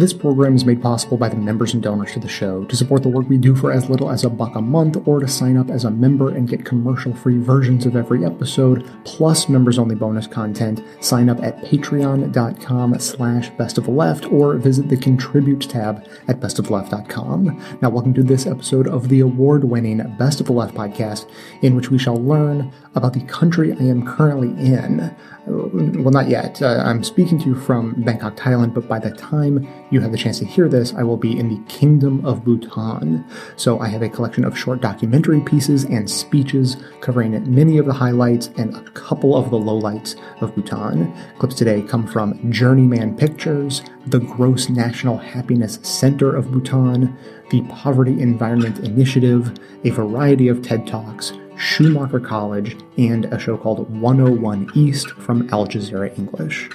[0.00, 2.64] This program is made possible by the members and donors to the show.
[2.64, 5.20] To support the work we do for as little as a buck a month, or
[5.20, 9.46] to sign up as a member and get commercial free versions of every episode, plus
[9.50, 14.88] members only bonus content, sign up at patreon.com slash best of the left or visit
[14.88, 17.78] the contribute tab at bestoftheleft.com.
[17.82, 21.30] Now, welcome to this episode of the award winning Best of the Left podcast,
[21.60, 25.14] in which we shall learn about the country I am currently in
[25.46, 26.60] well, not yet.
[26.62, 30.18] Uh, I'm speaking to you from Bangkok, Thailand, but by the time you have the
[30.18, 33.24] chance to hear this, I will be in the Kingdom of Bhutan.
[33.56, 37.92] So I have a collection of short documentary pieces and speeches covering many of the
[37.92, 41.12] highlights and a couple of the lowlights of Bhutan.
[41.38, 47.16] Clips today come from Journeyman Pictures, the Gross National Happiness Center of Bhutan,
[47.50, 49.52] the Poverty Environment Initiative,
[49.84, 55.66] a variety of TED Talks, Schumacher College, and a show called 101 East from Al
[55.66, 56.70] Jazeera English.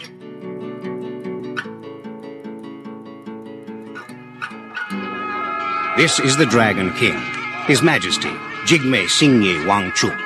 [5.98, 7.18] This is the Dragon King,
[7.68, 8.34] His Majesty
[8.68, 10.20] Jigme Singye Wangchuck.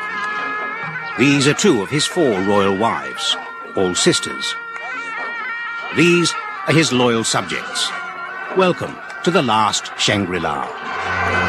[1.19, 3.37] These are two of his four royal wives,
[3.75, 4.55] all sisters.
[5.95, 6.33] These
[6.65, 7.87] are his loyal subjects.
[8.57, 11.48] Welcome to the last Shangri-La.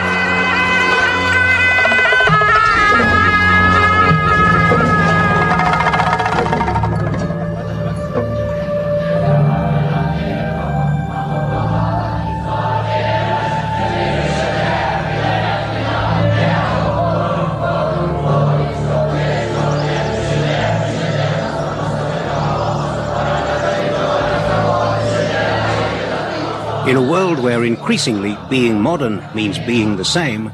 [26.90, 30.46] In a world where increasingly being modern means being the same,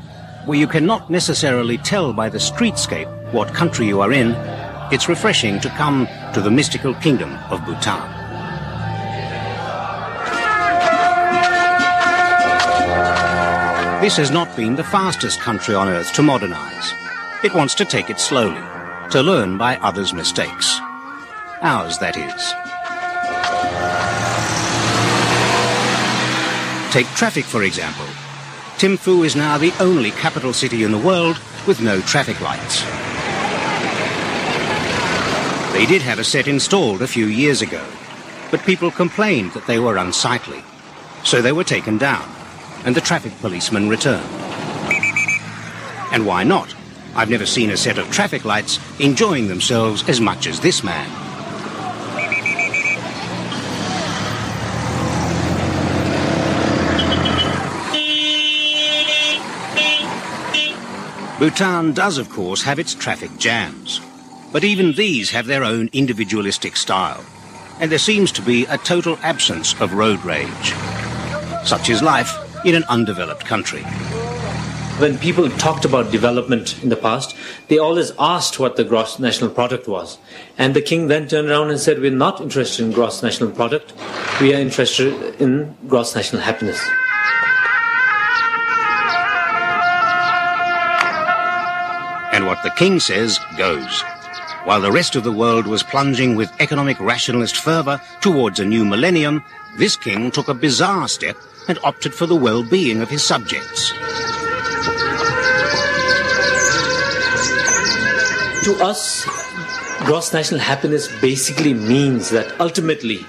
[0.45, 4.33] where you cannot necessarily tell by the streetscape what country you are in,
[4.93, 8.03] it's refreshing to come to the mystical kingdom of Bhutan.
[14.03, 16.93] This has not been the fastest country on earth to modernize.
[17.45, 18.61] It wants to take it slowly,
[19.11, 20.79] to learn by others' mistakes.
[21.63, 22.76] Ours, that is.
[26.97, 28.07] Take traffic, for example.
[28.79, 32.81] Thimphu is now the only capital city in the world with no traffic lights.
[35.75, 37.85] They did have a set installed a few years ago,
[38.51, 40.65] but people complained that they were unsightly.
[41.23, 42.27] So they were taken down,
[42.87, 44.25] and the traffic policeman returned.
[46.15, 46.75] And why not?
[47.15, 51.26] I've never seen a set of traffic lights enjoying themselves as much as this man.
[61.39, 64.01] Bhutan does, of course, have its traffic jams.
[64.53, 67.23] But even these have their own individualistic style.
[67.79, 70.73] And there seems to be a total absence of road rage.
[71.63, 72.33] Such is life
[72.65, 73.83] in an undeveloped country.
[74.99, 77.37] When people talked about development in the past,
[77.69, 80.17] they always asked what the gross national product was.
[80.57, 83.93] And the king then turned around and said, We're not interested in gross national product,
[84.41, 86.81] we are interested in gross national happiness.
[92.67, 94.03] The king says goes.
[94.65, 98.85] While the rest of the world was plunging with economic rationalist fervour towards a new
[98.85, 99.45] millennium,
[99.79, 101.37] this king took a bizarre step
[101.69, 103.93] and opted for the well-being of his subjects.
[108.65, 109.25] To us,
[110.07, 113.25] gross national happiness basically means that ultimately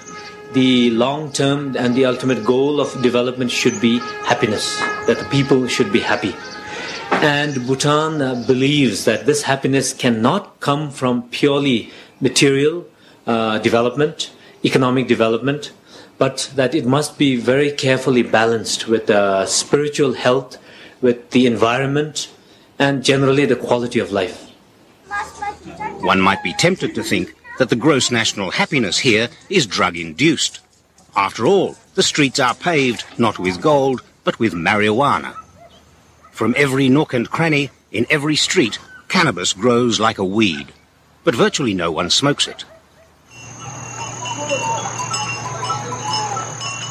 [0.52, 4.76] the long term and the ultimate goal of development should be happiness,
[5.06, 6.34] that the people should be happy.
[7.20, 11.90] And Bhutan uh, believes that this happiness cannot come from purely
[12.20, 12.86] material
[13.26, 14.30] uh, development,
[14.64, 15.72] economic development,
[16.16, 20.58] but that it must be very carefully balanced with uh, spiritual health,
[21.00, 22.30] with the environment,
[22.78, 24.48] and generally the quality of life.
[26.00, 30.60] One might be tempted to think that the gross national happiness here is drug induced.
[31.16, 35.34] After all, the streets are paved not with gold, but with marijuana.
[36.38, 40.68] From every nook and cranny, in every street, cannabis grows like a weed,
[41.24, 42.64] but virtually no one smokes it.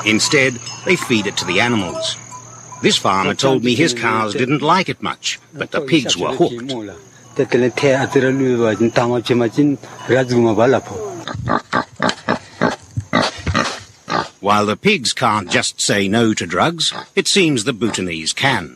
[0.05, 2.17] Instead, they feed it to the animals.
[2.81, 6.73] This farmer told me his cows didn't like it much, but the pigs were hooked.
[14.41, 18.75] While the pigs can't just say no to drugs, it seems the Bhutanese can.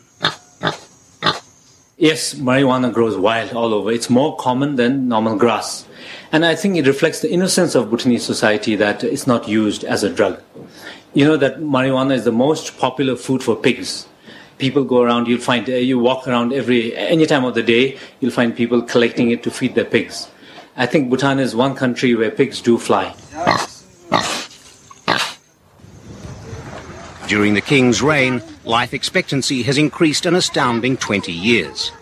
[2.02, 3.92] Yes, marijuana grows wild all over.
[3.92, 5.86] It's more common than normal grass.
[6.32, 10.04] And I think it reflects the innocence of Bhutanese society that it's not used as
[10.04, 10.42] a drug.
[11.14, 14.08] You know that marijuana is the most popular food for pigs.
[14.58, 18.00] People go around, you'll find, uh, you walk around every, any time of the day,
[18.20, 20.28] you'll find people collecting it to feed their pigs.
[20.76, 23.14] I think Bhutan is one country where pigs do fly.
[27.32, 31.94] During the king's reign, life expectancy has increased an astounding 20 years.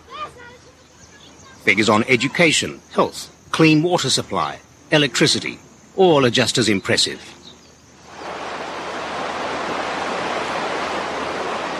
[1.62, 4.58] Figures on education, health, clean water supply,
[4.90, 5.60] electricity,
[5.94, 7.22] all are just as impressive.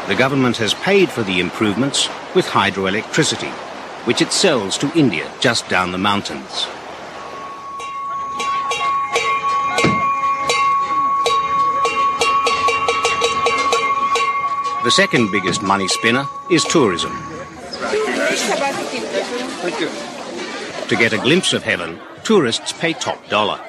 [0.07, 3.51] The government has paid for the improvements with hydroelectricity,
[4.07, 6.69] which it sells to India just down the mountains.
[14.91, 17.13] The second biggest money spinner is tourism.
[20.89, 23.61] To get a glimpse of heaven, tourists pay top dollar.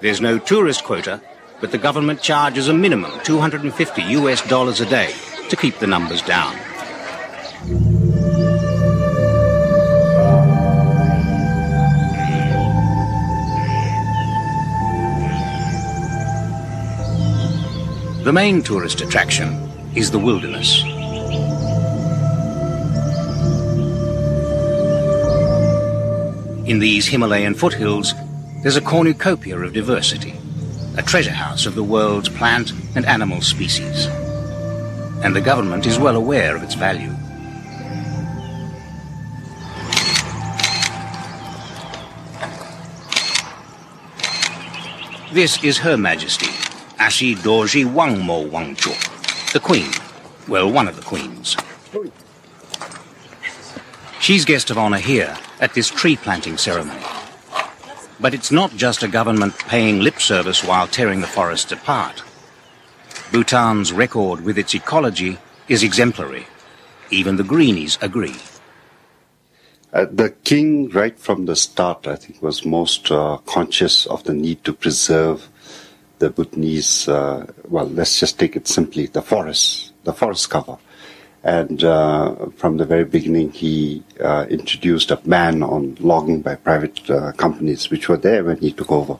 [0.00, 1.20] There's no tourist quota,
[1.60, 5.14] but the government charges a minimum 250 US dollars a day
[5.50, 6.56] to keep the numbers down.
[18.24, 19.67] The main tourist attraction
[19.98, 20.84] is the wilderness.
[26.68, 28.14] In these Himalayan foothills,
[28.62, 30.34] there's a cornucopia of diversity,
[30.96, 34.06] a treasure house of the world's plant and animal species.
[35.24, 37.12] And the government is well aware of its value.
[45.32, 46.52] This is Her Majesty,
[47.00, 49.17] Ashi Dorji Wangmo Wangchuck,
[49.52, 49.90] the Queen.
[50.46, 51.56] Well, one of the Queens.
[54.20, 57.02] She's guest of honor here at this tree planting ceremony.
[58.20, 62.22] But it's not just a government paying lip service while tearing the forests apart.
[63.32, 66.46] Bhutan's record with its ecology is exemplary.
[67.10, 68.36] Even the greenies agree.
[69.92, 74.34] Uh, the king, right from the start, I think, was most uh, conscious of the
[74.34, 75.48] need to preserve
[76.18, 80.78] the Bhutanese, uh, well, let's just take it simply, the forests, the forest cover.
[81.44, 87.08] And uh, from the very beginning, he uh, introduced a ban on logging by private
[87.08, 89.18] uh, companies, which were there when he took over.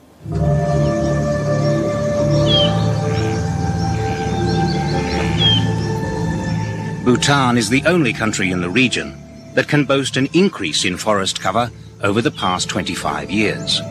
[7.05, 9.17] Bhutan is the only country in the region
[9.55, 11.71] that can boast an increase in forest cover
[12.03, 13.81] over the past 25 years.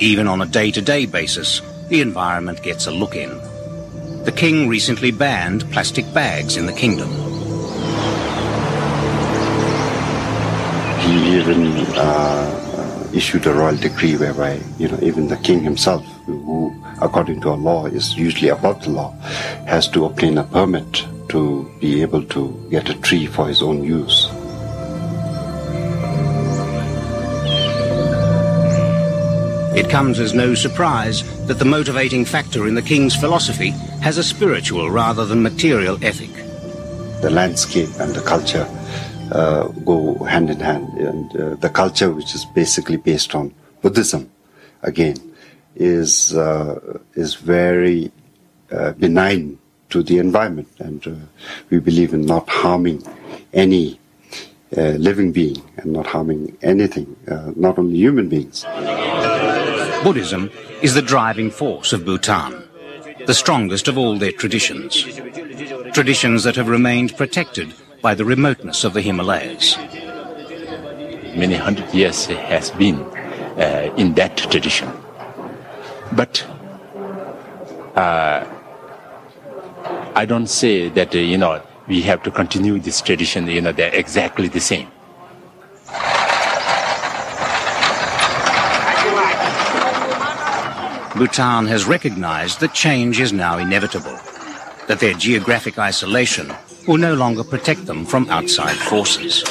[0.00, 3.28] Even on a day-to-day basis, the environment gets a look in.
[4.24, 7.10] The king recently banned plastic bags in the kingdom.
[11.00, 16.74] He even uh, issued a royal decree whereby, you know, even the king himself, who,
[17.02, 19.10] according to a law, is usually above the law,
[19.66, 23.84] has to obtain a permit to be able to get a tree for his own
[23.84, 24.30] use.
[29.72, 33.70] It comes as no surprise that the motivating factor in the king's philosophy
[34.02, 36.32] has a spiritual rather than material ethic.
[37.22, 38.66] The landscape and the culture
[39.30, 44.28] uh, go hand in hand, and uh, the culture, which is basically based on Buddhism,
[44.82, 45.16] again,
[45.76, 48.10] is uh, is very
[48.72, 49.56] uh, benign
[49.90, 51.14] to the environment, and uh,
[51.70, 53.02] we believe in not harming
[53.52, 54.00] any
[54.76, 57.16] uh, living being and not harming anything,
[57.56, 58.64] not only human beings.
[60.02, 60.50] Buddhism
[60.82, 62.64] is the driving force of Bhutan,
[63.26, 65.04] the strongest of all their traditions.
[65.92, 69.76] Traditions that have remained protected by the remoteness of the Himalayas.
[71.36, 74.90] Many hundred years has been uh, in that tradition.
[76.12, 76.46] But
[77.94, 78.46] uh,
[80.14, 83.72] I don't say that, uh, you know, we have to continue this tradition, you know,
[83.72, 84.88] they're exactly the same.
[91.16, 94.16] Bhutan has recognized that change is now inevitable,
[94.86, 96.52] that their geographic isolation
[96.86, 99.42] will no longer protect them from outside forces.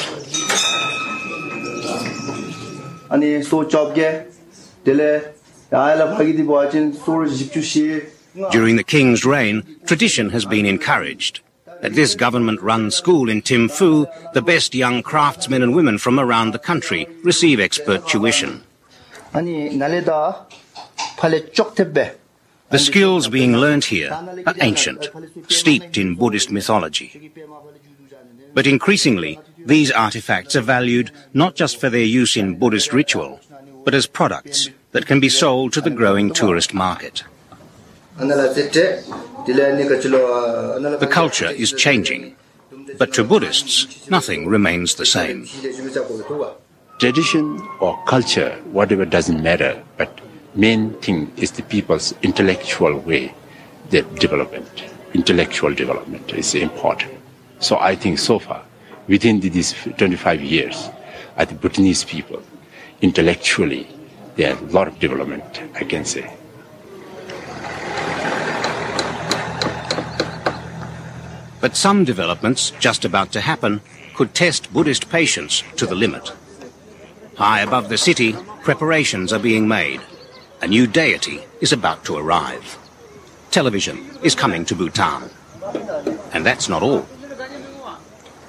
[8.51, 11.42] During the king's reign, tradition has been encouraged.
[11.82, 16.60] At this government-run school in Thimphu, the best young craftsmen and women from around the
[16.60, 18.63] country receive expert tuition.
[22.70, 24.12] The skills being learnt here
[24.46, 25.10] are ancient,
[25.48, 27.32] steeped in Buddhist mythology.
[28.53, 33.39] But increasingly, these artifacts are valued not just for their use in Buddhist ritual,
[33.84, 37.25] but as products that can be sold to the growing tourist market.
[38.18, 39.06] The
[41.10, 42.36] culture is changing,
[42.98, 45.46] but to Buddhists, nothing remains the same.
[47.00, 50.20] Tradition or culture, whatever doesn't matter, but
[50.56, 53.34] main thing is the people's intellectual way,
[53.89, 54.84] their development.
[55.13, 57.13] Intellectual development is important.
[57.60, 58.63] So I think so far,
[59.08, 60.89] within these 25 years,
[61.38, 62.41] at the Bhutanese people,
[63.01, 63.88] intellectually,
[64.36, 66.32] there are a lot of development, I can say.
[71.62, 73.82] But some developments just about to happen
[74.15, 76.32] could test Buddhist patience to the limit.
[77.36, 80.01] High above the city, preparations are being made.
[80.62, 82.78] A new deity is about to arrive.
[83.50, 85.30] Television is coming to Bhutan.
[86.34, 87.08] And that's not all.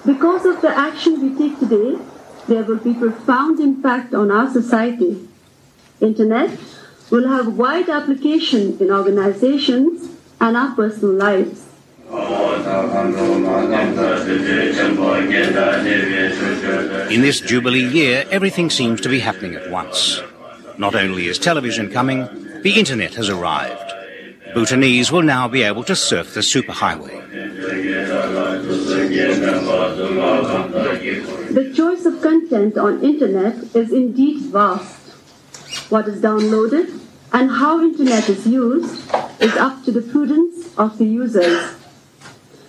[0.05, 1.99] Because of the action we take today,
[2.49, 5.29] there will be profound impact on our society.
[6.00, 6.59] Internet
[7.11, 11.67] will have wide application in organizations and our personal lives.
[17.12, 20.21] In this Jubilee year, everything seems to be happening at once.
[20.80, 22.20] Not only is television coming,
[22.62, 23.92] the internet has arrived.
[24.54, 27.20] Bhutanese will now be able to surf the superhighway.
[31.52, 35.10] The choice of content on internet is indeed vast.
[35.90, 36.99] What is downloaded
[37.30, 39.04] and how internet is used
[39.38, 41.75] is up to the prudence of the users.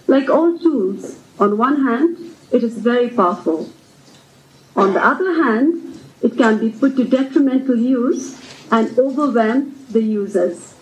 [0.07, 2.17] Like all tools, on one hand,
[2.51, 3.69] it is very powerful.
[4.75, 5.90] On the other hand,
[6.23, 8.39] it can be put to detrimental use
[8.71, 10.75] and overwhelm the users.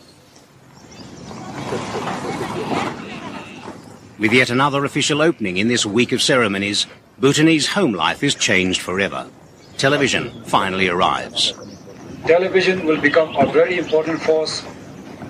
[4.19, 6.87] With yet another official opening in this week of ceremonies,
[7.19, 9.29] Bhutanese home life is changed forever.
[9.77, 11.53] Television finally arrives.
[12.27, 14.61] Television will become a very important force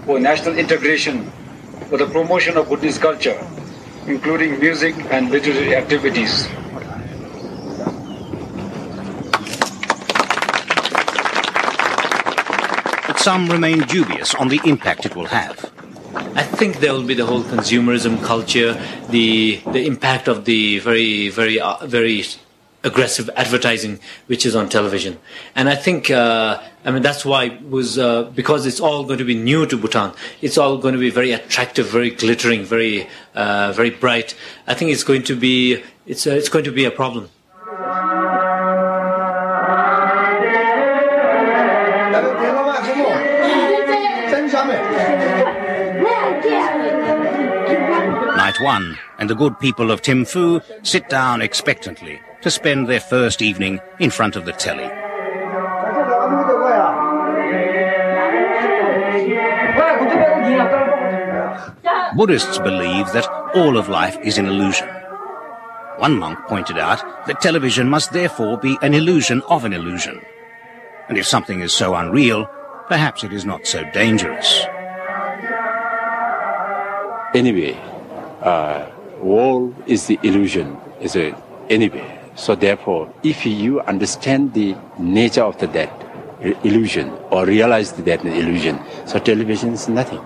[0.06, 1.32] for national integration,
[1.88, 3.40] for the promotion of Bhutanese culture,
[4.08, 6.48] including music and literary activities.
[13.20, 15.70] Some remain dubious on the impact it will have.
[16.16, 21.28] I think there will be the whole consumerism culture, the the impact of the very
[21.28, 22.24] very uh, very
[22.82, 25.20] aggressive advertising which is on television,
[25.54, 29.20] and I think uh, I mean that's why it was uh, because it's all going
[29.20, 30.14] to be new to Bhutan.
[30.42, 34.34] It's all going to be very attractive, very glittering, very uh, very bright.
[34.66, 37.30] I think it's going to be it's uh, it's going to be a problem.
[48.76, 53.80] One, and the good people of Thimphu sit down expectantly to spend their first evening
[54.00, 54.90] in front of the telly.
[62.16, 64.88] Buddhists believe that all of life is an illusion.
[65.98, 70.22] One monk pointed out that television must therefore be an illusion of an illusion.
[71.08, 72.46] And if something is so unreal,
[72.88, 74.50] perhaps it is not so dangerous.
[77.34, 77.76] Anyway,
[78.42, 78.90] uh,
[79.22, 81.36] world is the illusion, is a
[81.70, 82.20] anyway.
[82.36, 85.92] So therefore, if you understand the nature of the that
[86.64, 90.22] illusion or realize the that illusion, so television is nothing.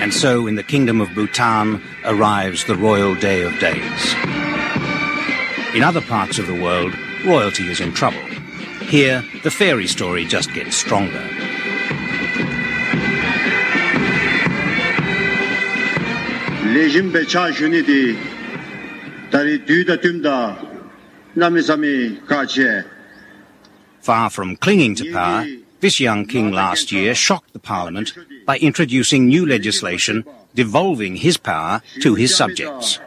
[0.00, 4.14] And so in the kingdom of Bhutan arrives the royal day of days.
[5.74, 8.24] In other parts of the world, royalty is in trouble.
[8.86, 11.22] Here, the fairy story just gets stronger.
[16.74, 18.18] lejim becha shuni di
[19.30, 20.36] tari duda tumda
[21.36, 22.84] namisami kache.
[24.00, 25.46] Far from clinging to power,
[25.80, 28.12] this young king last year shocked the parliament
[28.44, 32.98] by introducing new legislation devolving his power to his subjects.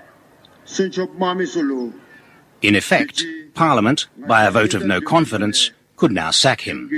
[2.61, 3.23] In effect,
[3.53, 6.89] Parliament, by a vote of no confidence, could now sack him.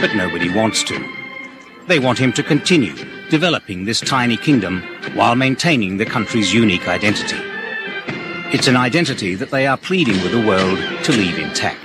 [0.00, 1.04] But nobody wants to.
[1.88, 2.94] They want him to continue
[3.28, 4.82] developing this tiny kingdom
[5.14, 7.38] while maintaining the country's unique identity.
[8.56, 11.83] It's an identity that they are pleading with the world to leave intact.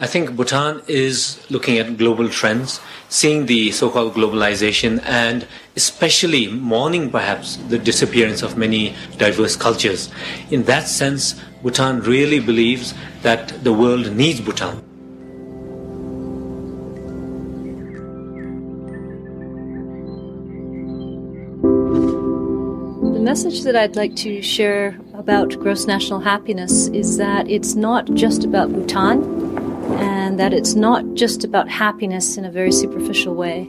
[0.00, 6.46] I think Bhutan is looking at global trends, seeing the so called globalization, and especially
[6.46, 10.08] mourning perhaps the disappearance of many diverse cultures.
[10.52, 14.84] In that sense, Bhutan really believes that the world needs Bhutan.
[23.14, 28.14] The message that I'd like to share about gross national happiness is that it's not
[28.14, 29.37] just about Bhutan
[30.28, 33.66] and that it's not just about happiness in a very superficial way.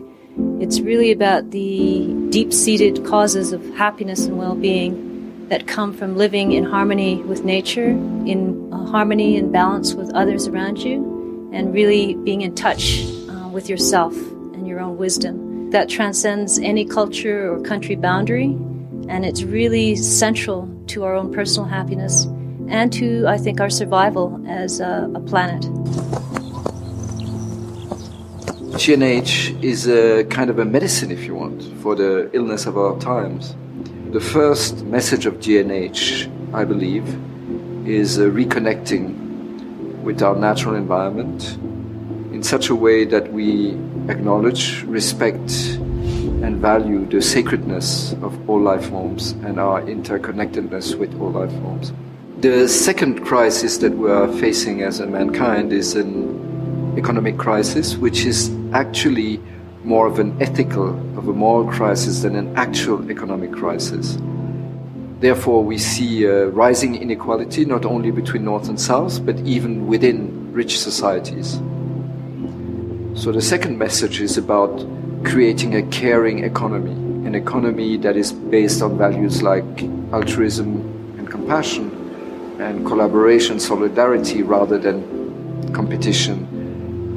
[0.60, 6.18] It's really about the deep seated causes of happiness and well being that come from
[6.18, 11.74] living in harmony with nature, in uh, harmony and balance with others around you, and
[11.74, 14.14] really being in touch uh, with yourself
[14.54, 15.72] and your own wisdom.
[15.72, 18.48] That transcends any culture or country boundary
[19.08, 22.26] and it's really central to our own personal happiness
[22.68, 25.66] and to, I think, our survival as a, a planet.
[28.80, 32.98] GNH is a kind of a medicine, if you want, for the illness of our
[32.98, 33.54] times.
[34.12, 37.06] The first message of GNH, I believe,
[37.86, 41.58] is uh, reconnecting with our natural environment
[42.32, 43.72] in such a way that we
[44.08, 45.52] acknowledge, respect,
[46.42, 51.92] and value the sacredness of all life forms and our interconnectedness with all life forms.
[52.40, 58.24] The second crisis that we are facing as a mankind is an economic crisis, which
[58.24, 59.40] is actually
[59.84, 64.18] more of an ethical, of a moral crisis than an actual economic crisis.
[65.20, 70.54] Therefore, we see a rising inequality not only between North and South, but even within
[70.54, 71.60] rich societies.
[73.16, 74.86] So, the second message is about
[75.26, 76.92] creating a caring economy,
[77.28, 79.84] an economy that is based on values like
[80.14, 81.92] altruism and compassion
[82.60, 85.04] and collaboration, solidarity, rather than
[85.74, 86.48] competition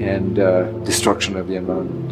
[0.03, 2.11] and uh, destruction of the environment.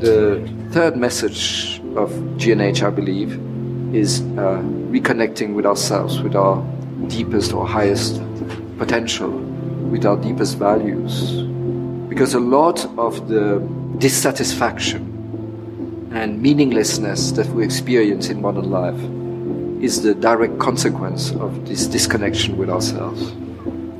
[0.00, 3.34] The third message of GNH, I believe,
[3.94, 4.60] is uh,
[4.90, 6.62] reconnecting with ourselves, with our
[7.06, 8.20] deepest or highest
[8.78, 9.30] potential
[9.92, 11.42] with our deepest values.
[12.08, 13.60] Because a lot of the
[13.98, 15.02] dissatisfaction
[16.12, 19.00] and meaninglessness that we experience in modern life
[19.82, 23.34] is the direct consequence of this disconnection with ourselves.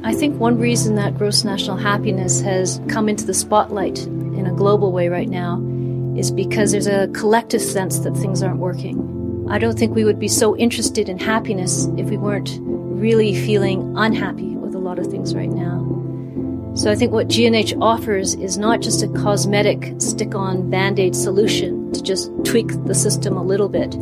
[0.05, 4.53] I think one reason that gross national happiness has come into the spotlight in a
[4.53, 5.61] global way right now
[6.17, 9.47] is because there's a collective sense that things aren't working.
[9.51, 13.93] I don't think we would be so interested in happiness if we weren't really feeling
[13.97, 15.83] unhappy with a lot of things right now.
[16.75, 21.15] So I think what GNH offers is not just a cosmetic stick on band aid
[21.15, 23.95] solution to just tweak the system a little bit.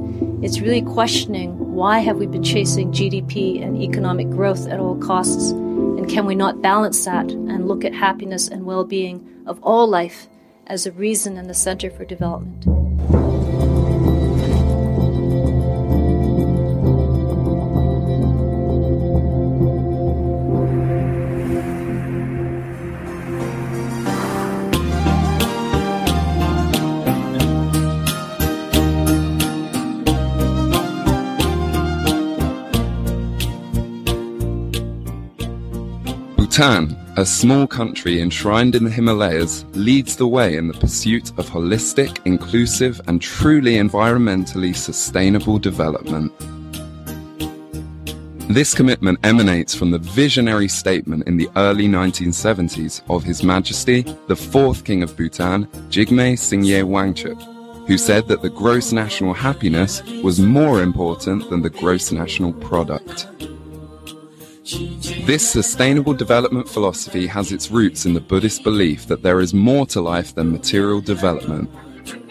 [0.43, 5.51] It's really questioning why have we been chasing GDP and economic growth at all costs?
[5.51, 9.87] And can we not balance that and look at happiness and well being of all
[9.87, 10.29] life
[10.67, 12.65] as a reason and the center for development?
[36.51, 41.49] Bhutan, a small country enshrined in the Himalayas, leads the way in the pursuit of
[41.49, 46.33] holistic, inclusive, and truly environmentally sustainable development.
[48.53, 54.35] This commitment emanates from the visionary statement in the early 1970s of His Majesty, the
[54.35, 60.41] fourth King of Bhutan, Jigme Singye Wangchuck, who said that the gross national happiness was
[60.41, 63.29] more important than the gross national product.
[64.63, 69.87] This sustainable development philosophy has its roots in the Buddhist belief that there is more
[69.87, 71.71] to life than material development.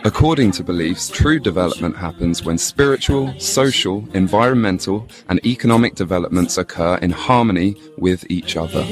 [0.04, 7.10] According to beliefs, true development happens when spiritual, social, environmental, and economic developments occur in
[7.10, 8.86] harmony with each other.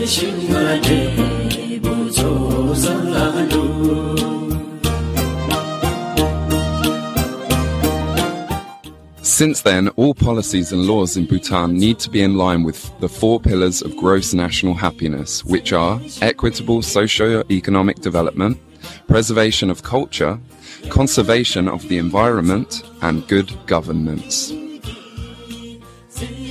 [9.38, 13.08] Since then, all policies and laws in Bhutan need to be in line with the
[13.08, 18.58] four pillars of gross national happiness, which are equitable socio-economic development,
[19.08, 20.40] preservation of culture,
[20.90, 24.52] conservation of the environment, and good governance.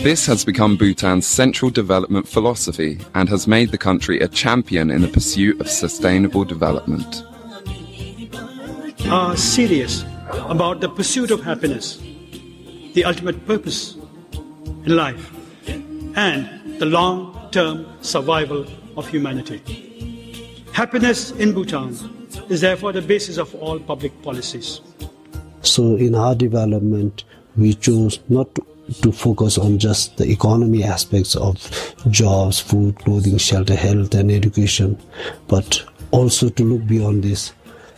[0.05, 5.03] This has become Bhutan's central development philosophy and has made the country a champion in
[5.03, 7.25] the pursuit of sustainable development.
[9.09, 10.05] Are serious
[10.49, 12.01] about the pursuit of happiness
[12.97, 13.95] the ultimate purpose
[14.87, 15.31] in life
[16.17, 18.65] and the long term survival
[18.97, 19.61] of humanity.
[20.73, 21.91] Happiness in Bhutan
[22.49, 24.81] is therefore the basis of all public policies.
[25.61, 28.49] So, in our development, we chose not
[29.03, 34.99] to focus on just the economy aspects of jobs, food, clothing, shelter, health, and education,
[35.49, 37.53] but also to look beyond this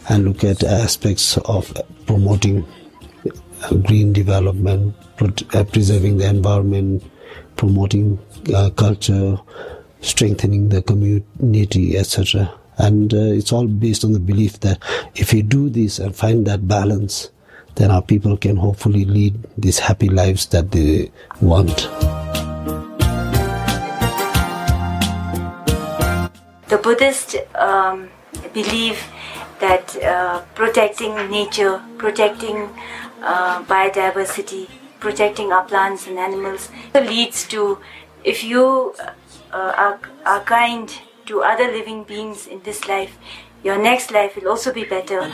[0.08, 1.72] and look at aspects of
[2.06, 2.66] promoting
[3.86, 4.94] green development,
[5.54, 7.02] uh, preserving the environment,
[7.56, 8.18] promoting
[8.54, 9.38] uh, culture,
[10.00, 12.52] strengthening the community, etc.
[12.78, 14.82] And uh, it's all based on the belief that
[15.14, 17.30] if we do this and find that balance,
[17.74, 21.88] then our people can hopefully lead these happy lives that they want.
[26.68, 28.10] The Buddhists um,
[28.52, 29.02] believe
[29.60, 32.68] that uh, protecting nature, protecting
[33.22, 34.68] uh, biodiversity,
[35.00, 37.78] protecting our plants and animals leads to
[38.24, 38.94] if you
[39.52, 40.92] uh, are, are kind
[41.26, 43.16] to other living beings in this life,
[43.62, 45.31] your next life will also be better.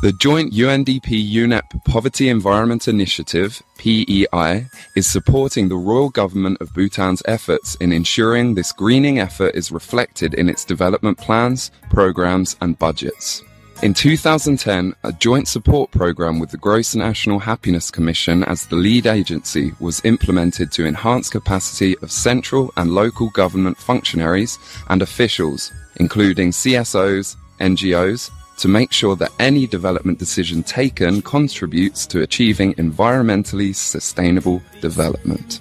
[0.00, 7.20] The joint UNDP UNEP Poverty Environment Initiative, PEI, is supporting the Royal Government of Bhutan's
[7.24, 13.42] efforts in ensuring this greening effort is reflected in its development plans, programs, and budgets.
[13.82, 19.08] In 2010, a joint support program with the Gross National Happiness Commission as the lead
[19.08, 26.52] agency was implemented to enhance capacity of central and local government functionaries and officials, including
[26.52, 34.60] CSOs, NGOs, to make sure that any development decision taken contributes to achieving environmentally sustainable
[34.80, 35.60] development.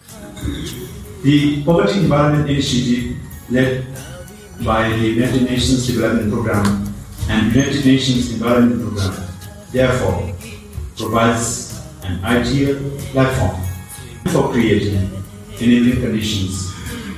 [1.24, 3.18] The Poverty Environment Initiative,
[3.50, 3.86] led
[4.66, 6.94] by the United Nations Development Programme
[7.30, 9.28] and United Nations Environment Programme,
[9.72, 10.34] therefore
[10.98, 12.80] provides an ideal
[13.12, 13.62] platform
[14.32, 15.12] for creating
[15.60, 16.74] enabling conditions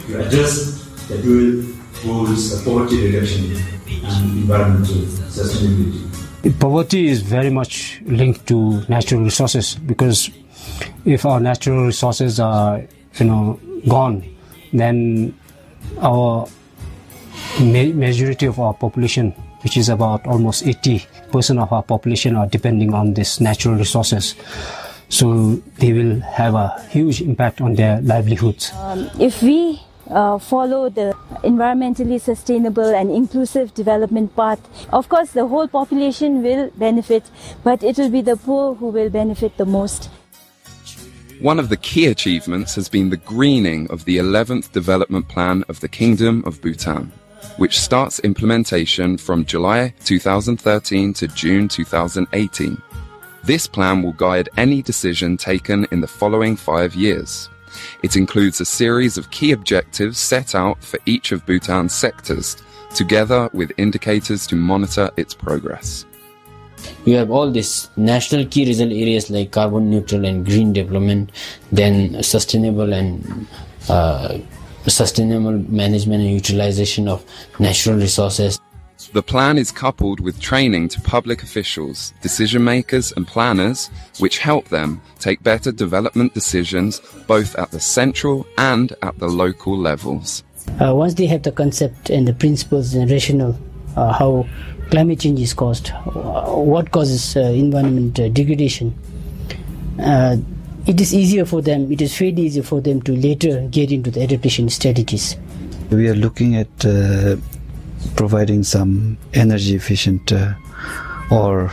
[0.07, 1.65] to address the dual
[2.03, 6.59] goals of poverty reduction and environmental sustainability.
[6.59, 10.29] Poverty is very much linked to natural resources because
[11.05, 12.81] if our natural resources are,
[13.19, 14.23] you know, gone,
[14.71, 15.33] then
[15.99, 16.47] our
[17.59, 19.31] ma- majority of our population,
[19.63, 24.35] which is about almost 80% of our population, are depending on these natural resources.
[25.09, 28.71] So they will have a huge impact on their livelihoods.
[28.75, 34.59] Um, if we uh, follow the environmentally sustainable and inclusive development path.
[34.91, 37.23] Of course, the whole population will benefit,
[37.63, 40.09] but it will be the poor who will benefit the most.
[41.39, 45.79] One of the key achievements has been the greening of the 11th Development Plan of
[45.79, 47.13] the Kingdom of Bhutan,
[47.55, 52.81] which starts implementation from July 2013 to June 2018.
[53.45, 57.49] This plan will guide any decision taken in the following five years.
[58.03, 62.57] It includes a series of key objectives set out for each of Bhutan's sectors,
[62.95, 66.05] together with indicators to monitor its progress.
[67.05, 71.31] You have all these national key result areas like carbon neutral and green development,
[71.71, 73.47] then sustainable and
[73.89, 74.37] uh,
[74.87, 77.23] sustainable management and utilization of
[77.59, 78.59] natural resources.
[79.11, 84.67] The plan is coupled with training to public officials, decision makers, and planners, which help
[84.69, 90.43] them take better development decisions both at the central and at the local levels.
[90.79, 93.59] Uh, once they have the concept and the principles and rationale,
[93.97, 94.47] uh, how
[94.91, 98.93] climate change is caused, uh, what causes uh, environment uh, degradation,
[99.99, 100.37] uh,
[100.85, 104.11] it is easier for them, it is fairly easier for them to later get into
[104.11, 105.35] the adaptation strategies.
[105.89, 106.85] We are looking at
[108.15, 110.53] providing some energy efficient uh,
[111.31, 111.71] or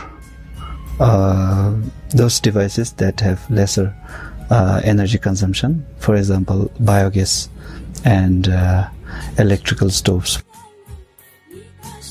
[0.99, 1.75] uh,
[2.09, 3.93] those devices that have lesser
[4.49, 7.49] uh, energy consumption, for example, biogas
[8.05, 8.87] and uh,
[9.37, 10.41] electrical stoves.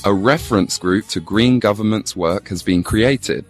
[0.04, 3.44] A reference group to green government's work has been created.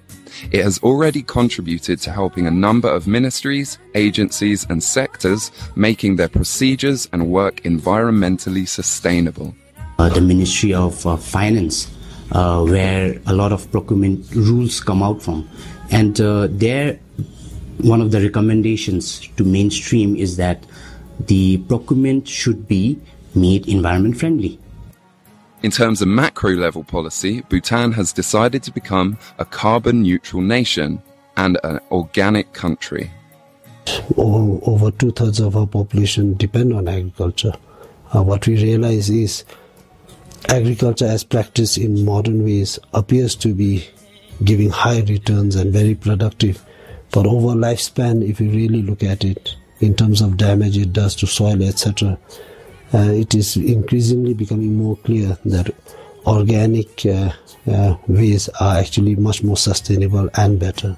[0.52, 6.28] It has already contributed to helping a number of ministries, agencies, and sectors making their
[6.28, 9.54] procedures and work environmentally sustainable.
[9.98, 11.90] Uh, the Ministry of uh, Finance,
[12.32, 15.48] uh, where a lot of procurement rules come out from.
[15.90, 16.98] And there,
[17.78, 20.66] one of the recommendations to mainstream is that
[21.20, 23.00] the procurement should be
[23.34, 24.58] made environment friendly.
[25.62, 31.02] In terms of macro level policy, Bhutan has decided to become a carbon neutral nation
[31.36, 33.10] and an organic country.
[34.16, 37.54] Over two thirds of our population depend on agriculture.
[38.14, 39.44] Uh, what we realize is
[40.48, 43.86] agriculture as practiced in modern ways appears to be
[44.44, 46.64] giving high returns and very productive.
[47.10, 51.14] But over lifespan, if you really look at it in terms of damage it does
[51.16, 52.18] to soil, etc.,
[52.94, 55.74] uh, it is increasingly becoming more clear that
[56.26, 57.30] organic uh,
[57.70, 60.96] uh, ways are actually much more sustainable and better.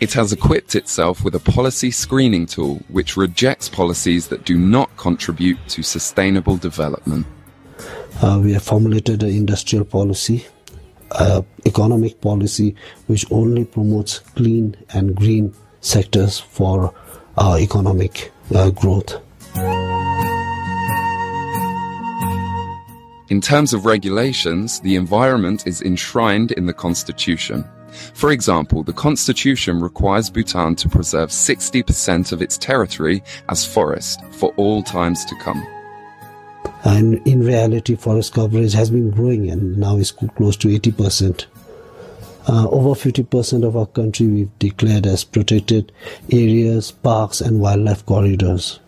[0.00, 4.96] It has equipped itself with a policy screening tool which rejects policies that do not
[4.96, 7.26] contribute to sustainable development.
[8.20, 10.44] Uh, we have formulated an industrial policy,
[11.12, 12.74] uh, economic policy,
[13.06, 16.92] which only promotes clean and green sectors for
[17.36, 19.20] our economic uh, growth.
[23.30, 27.64] In terms of regulations, the environment is enshrined in the constitution.
[28.14, 34.52] For example, the constitution requires Bhutan to preserve 60% of its territory as forest for
[34.56, 35.64] all times to come.
[36.88, 41.44] And in reality, forest coverage has been growing and now is close to 80%.
[42.48, 45.92] Uh, over 50% of our country we've declared as protected
[46.32, 48.80] areas, parks, and wildlife corridors.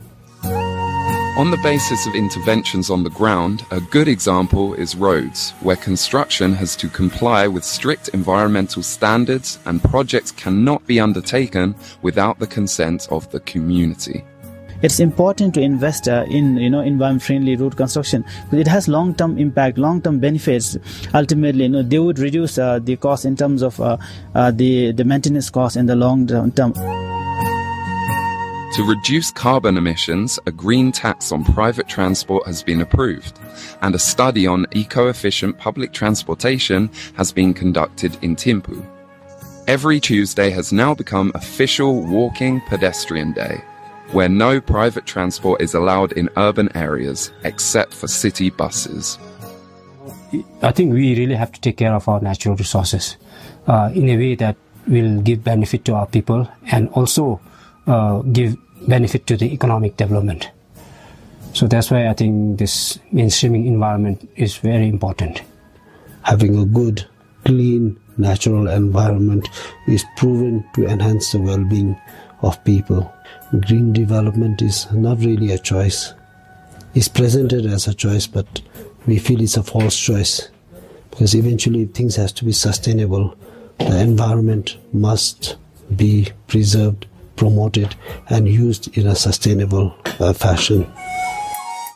[0.44, 6.54] On the basis of interventions on the ground, a good example is roads, where construction
[6.54, 13.08] has to comply with strict environmental standards and projects cannot be undertaken without the consent
[13.10, 14.24] of the community
[14.82, 18.88] it's important to invest uh, in you know environment friendly road construction because it has
[18.88, 20.76] long term impact long term benefits.
[21.14, 23.96] Ultimately you know they would reduce uh, the cost in terms of uh,
[24.34, 26.52] uh the the maintenance cost in the long term.
[28.74, 33.38] To reduce carbon emissions, a green tax on private transport has been approved,
[33.82, 38.86] and a study on eco efficient public transportation has been conducted in Thimphu.
[39.66, 43.60] Every Tuesday has now become official walking pedestrian day,
[44.12, 49.18] where no private transport is allowed in urban areas except for city buses.
[50.62, 53.16] I think we really have to take care of our natural resources
[53.66, 57.40] uh, in a way that will give benefit to our people and also
[57.86, 60.50] uh, give benefit to the economic development.
[61.52, 65.42] So that's why I think this mainstreaming environment is very important.
[66.22, 67.06] Having a good,
[67.44, 69.48] clean, natural environment
[69.88, 72.00] is proven to enhance the well-being
[72.42, 73.12] of people.
[73.66, 76.14] Green development is not really a choice.
[76.94, 78.60] It's presented as a choice, but
[79.06, 80.48] we feel it's a false choice
[81.10, 83.36] because eventually things have to be sustainable.
[83.78, 85.56] The environment must
[85.96, 87.96] be preserved promoted
[88.28, 90.86] and used in a sustainable uh, fashion.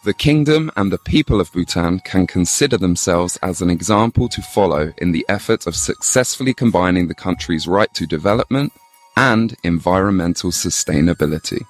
[0.05, 4.93] The kingdom and the people of Bhutan can consider themselves as an example to follow
[4.99, 8.73] in the effort of successfully combining the country's right to development
[9.17, 11.67] and environmental sustainability.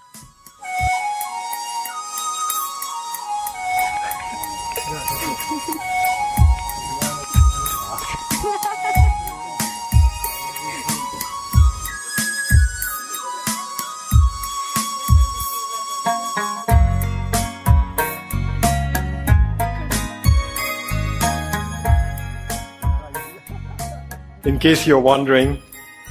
[24.45, 25.63] In case you're wondering,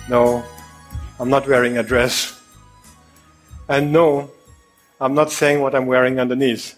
[0.10, 0.44] no,
[1.24, 2.38] I'm not wearing a dress.
[3.70, 4.30] And no,
[5.00, 6.78] I'm not saying what I'm wearing underneath.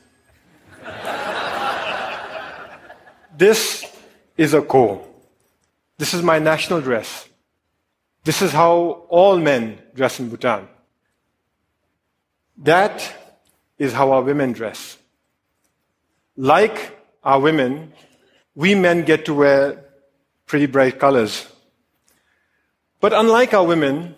[3.36, 3.84] this
[4.38, 5.04] is a gho.
[5.98, 7.28] This is my national dress.
[8.24, 10.68] This is how all men dress in Bhutan.
[12.58, 13.02] That
[13.80, 15.00] is how our women dress.
[16.38, 17.94] Like our women,
[18.54, 19.84] we men get to wear
[20.46, 21.48] pretty bright colors.
[23.00, 24.14] But unlike our women,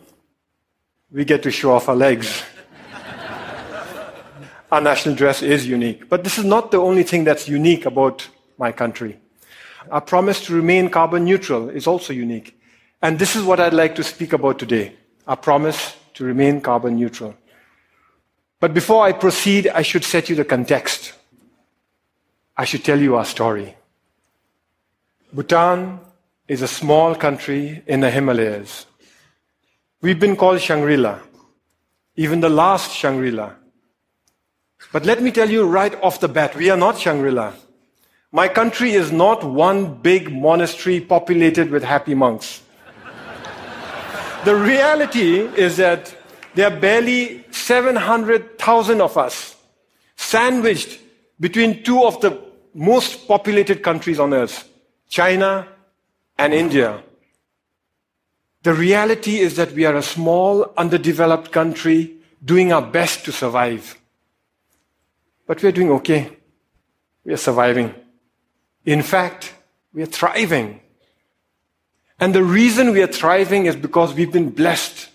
[1.11, 2.43] we get to show off our legs.
[4.71, 6.09] our national dress is unique.
[6.09, 9.19] But this is not the only thing that's unique about my country.
[9.89, 12.59] Our promise to remain carbon neutral is also unique.
[13.01, 14.95] And this is what I'd like to speak about today
[15.27, 17.35] our promise to remain carbon neutral.
[18.59, 21.13] But before I proceed, I should set you the context.
[22.55, 23.75] I should tell you our story.
[25.31, 25.99] Bhutan
[26.47, 28.86] is a small country in the Himalayas.
[29.99, 31.17] We've been called Shangri-La,
[32.15, 33.53] even the last Shangri-La.
[34.91, 37.53] But let me tell you right off the bat, we are not Shangri-La.
[38.31, 42.61] My country is not one big monastery populated with happy monks.
[44.45, 46.15] the reality is that
[46.53, 49.55] there are barely 700,000 of us
[50.15, 50.99] sandwiched
[51.39, 52.39] between two of the
[52.75, 54.69] most populated countries on earth,
[55.09, 55.67] China
[56.37, 57.01] and India.
[58.63, 63.97] The reality is that we are a small, underdeveloped country doing our best to survive.
[65.45, 66.37] But we are doing okay.
[67.23, 67.93] We are surviving.
[68.85, 69.53] In fact,
[69.93, 70.81] we are thriving.
[72.19, 75.09] And the reason we are thriving is because we've been blessed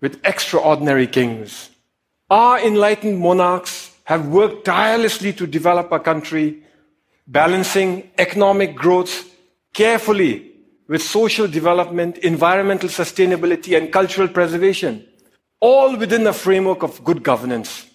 [0.00, 1.70] with extraordinary kings.
[2.30, 6.62] Our enlightened monarchs have worked tirelessly to develop our country
[7.26, 9.30] balancing economic growth
[9.72, 10.51] carefully
[10.88, 15.06] with social development, environmental sustainability, and cultural preservation,
[15.60, 17.86] all within a framework of good governance.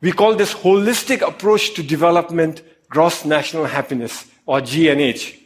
[0.00, 5.38] We call this holistic approach to development gross national happiness, or GNH.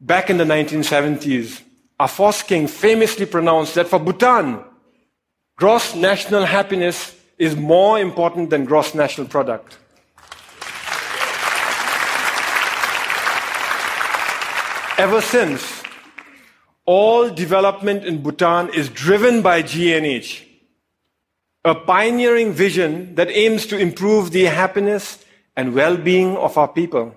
[0.00, 1.60] Back in the 1970s,
[1.98, 4.62] a first king famously pronounced that for Bhutan,
[5.56, 9.78] gross national happiness is more important than gross national product.
[14.98, 15.82] Ever since,
[16.86, 20.42] all development in Bhutan is driven by GNH,
[21.66, 25.22] a pioneering vision that aims to improve the happiness
[25.54, 27.14] and well being of our people.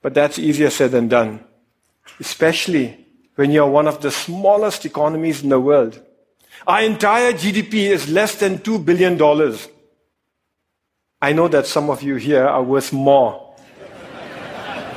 [0.00, 1.44] But that's easier said than done,
[2.18, 3.04] especially
[3.34, 6.00] when you're one of the smallest economies in the world.
[6.66, 9.20] Our entire GDP is less than $2 billion.
[11.20, 13.47] I know that some of you here are worth more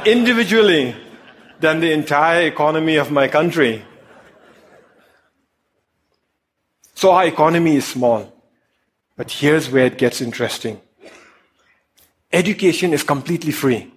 [0.07, 0.95] individually
[1.59, 3.85] than the entire economy of my country.
[6.95, 8.31] So our economy is small.
[9.15, 10.81] But here's where it gets interesting
[12.33, 13.91] education is completely free.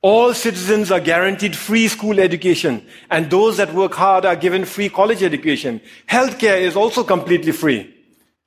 [0.00, 4.88] All citizens are guaranteed free school education, and those that work hard are given free
[4.88, 5.80] college education.
[6.08, 7.94] Healthcare is also completely free.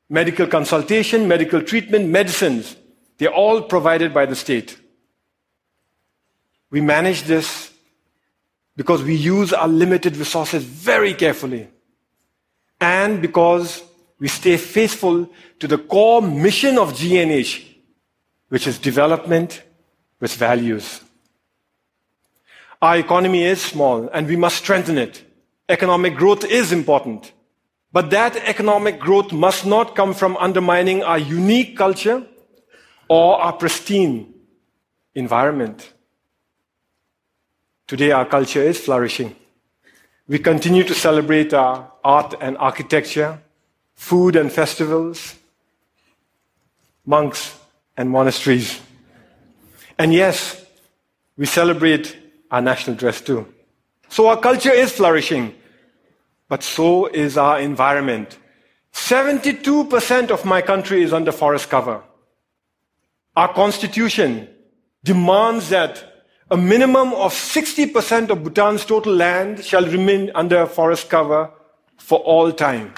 [0.10, 2.76] Medical consultation, medical treatment, medicines,
[3.18, 4.81] they're all provided by the state.
[6.72, 7.72] We manage this
[8.76, 11.68] because we use our limited resources very carefully,
[12.80, 13.84] and because
[14.20, 15.30] we stay faithful
[15.60, 17.64] to the core mission of GNH,
[18.50, 19.64] which is development
[20.20, 21.02] with values.
[22.82, 25.24] Our economy is small and we must strengthen it.
[25.70, 27.32] Economic growth is important.
[27.92, 32.26] But that economic growth must not come from undermining our unique culture
[33.08, 34.34] or our pristine
[35.14, 35.94] environment.
[37.92, 39.36] Today, our culture is flourishing.
[40.26, 43.42] We continue to celebrate our art and architecture,
[43.96, 45.36] food and festivals,
[47.06, 47.54] monks
[47.98, 48.80] and monasteries.
[50.00, 50.66] And yes,
[51.36, 52.16] we celebrate
[52.50, 53.46] our national dress too.
[54.08, 55.54] So our culture is flourishing,
[56.48, 58.38] but so is our environment.
[58.94, 62.02] 72% of my country is under forest cover.
[63.36, 64.48] Our constitution
[65.04, 66.11] demands that
[66.52, 71.50] a minimum of 60% of Bhutan's total land shall remain under forest cover
[71.98, 72.94] for all time.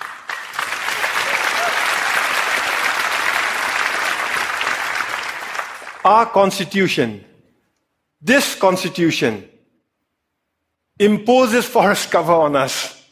[6.03, 7.23] Our constitution
[8.23, 9.49] this constitution
[10.97, 13.03] imposes forest cover on us.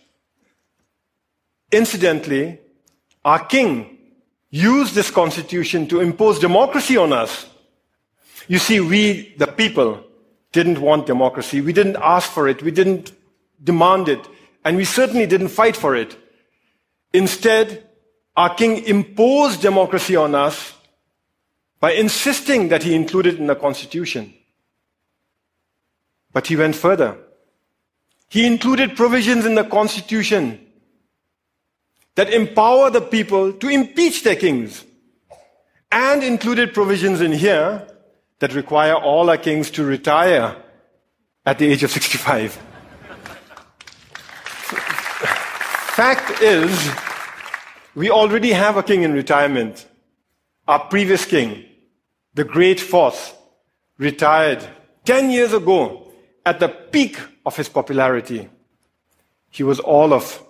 [1.69, 2.59] Incidentally,
[3.25, 3.97] our king
[4.49, 7.45] used this constitution to impose democracy on us.
[8.47, 10.01] You see, we, the people,
[10.51, 11.61] didn't want democracy.
[11.61, 12.61] We didn't ask for it.
[12.61, 13.13] We didn't
[13.63, 14.27] demand it.
[14.65, 16.17] And we certainly didn't fight for it.
[17.13, 17.87] Instead,
[18.35, 20.73] our king imposed democracy on us
[21.79, 24.33] by insisting that he include it in the constitution.
[26.31, 27.17] But he went further.
[28.29, 30.59] He included provisions in the constitution
[32.15, 34.85] that empower the people to impeach their kings
[35.91, 37.87] and included provisions in here
[38.41, 40.55] that require all our kings to retire
[41.45, 42.53] at the age of 65.
[45.93, 46.89] Fact is,
[47.93, 49.87] we already have a king in retirement.
[50.67, 51.65] Our previous king,
[52.33, 53.37] the great fourth,
[53.99, 54.67] retired
[55.05, 56.11] 10 years ago
[56.43, 58.49] at the peak of his popularity.
[59.51, 60.43] He was all of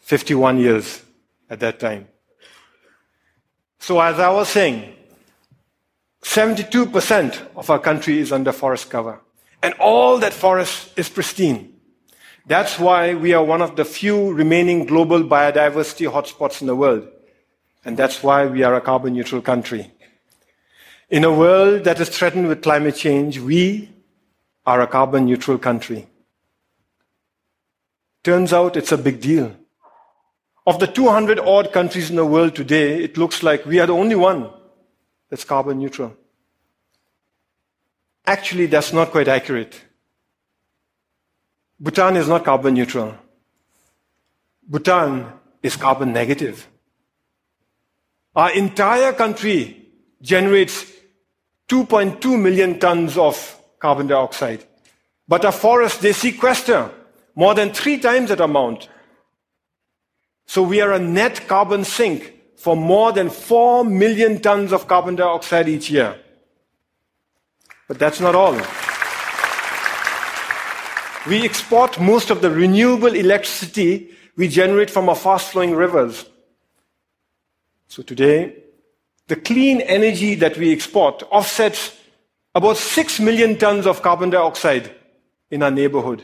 [0.00, 1.02] 51 years
[1.48, 2.08] at that time.
[3.78, 4.96] So, as I was saying,
[6.22, 9.20] 72% of our country is under forest cover.
[9.62, 11.74] And all that forest is pristine.
[12.46, 17.06] That's why we are one of the few remaining global biodiversity hotspots in the world.
[17.84, 19.92] And that's why we are a carbon neutral country.
[21.10, 23.90] In a world that is threatened with climate change, we
[24.64, 26.06] are a carbon neutral country.
[28.24, 29.54] Turns out it's a big deal.
[30.66, 33.94] Of the 200 odd countries in the world today, it looks like we are the
[33.94, 34.48] only one
[35.32, 36.14] that's carbon neutral.
[38.26, 39.80] Actually, that's not quite accurate.
[41.80, 43.14] Bhutan is not carbon neutral.
[44.68, 46.68] Bhutan is carbon negative.
[48.36, 49.88] Our entire country
[50.20, 50.84] generates
[51.66, 54.62] 2.2 million tons of carbon dioxide.
[55.26, 56.90] But our forests, they sequester
[57.34, 58.90] more than three times that amount.
[60.44, 65.16] So we are a net carbon sink for more than 4 million tons of carbon
[65.16, 66.16] dioxide each year.
[67.88, 68.54] But that's not all.
[71.26, 76.24] We export most of the renewable electricity we generate from our fast flowing rivers.
[77.88, 78.54] So today,
[79.26, 81.98] the clean energy that we export offsets
[82.54, 84.94] about 6 million tons of carbon dioxide
[85.50, 86.22] in our neighborhood.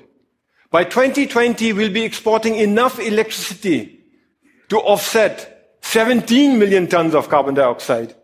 [0.70, 4.04] By 2020, we'll be exporting enough electricity
[4.68, 5.57] to offset
[5.90, 8.14] 17 million tons of carbon dioxide.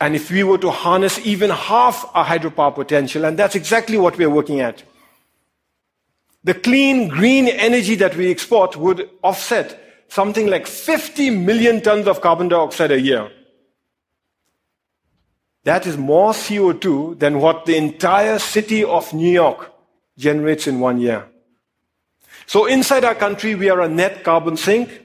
[0.00, 4.16] And if we were to harness even half our hydropower potential, and that's exactly what
[4.16, 4.84] we're working at,
[6.44, 12.20] the clean green energy that we export would offset something like 50 million tons of
[12.20, 13.28] carbon dioxide a year.
[15.64, 19.72] That is more CO2 than what the entire city of New York
[20.16, 21.26] generates in one year.
[22.46, 25.04] So inside our country, we are a net carbon sink.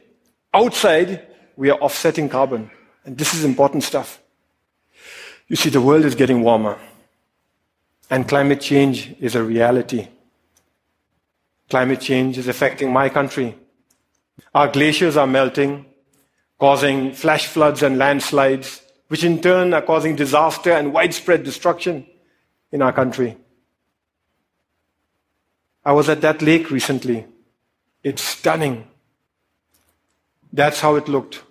[0.54, 2.72] Outside, we are offsetting carbon.
[3.06, 4.22] And this is important stuff.
[5.48, 6.80] You see, the world is getting warmer.
[8.10, 10.08] And climate change is a reality.
[11.70, 13.58] Climate change is affecting my country.
[14.54, 15.86] Our glaciers are melting,
[16.60, 22.06] causing flash floods and landslides, which in turn are causing disaster and widespread destruction
[22.72, 23.38] in our country.
[25.84, 27.28] I was at that lake recently.
[28.04, 28.88] It's stunning.
[30.52, 31.45] That's how it looked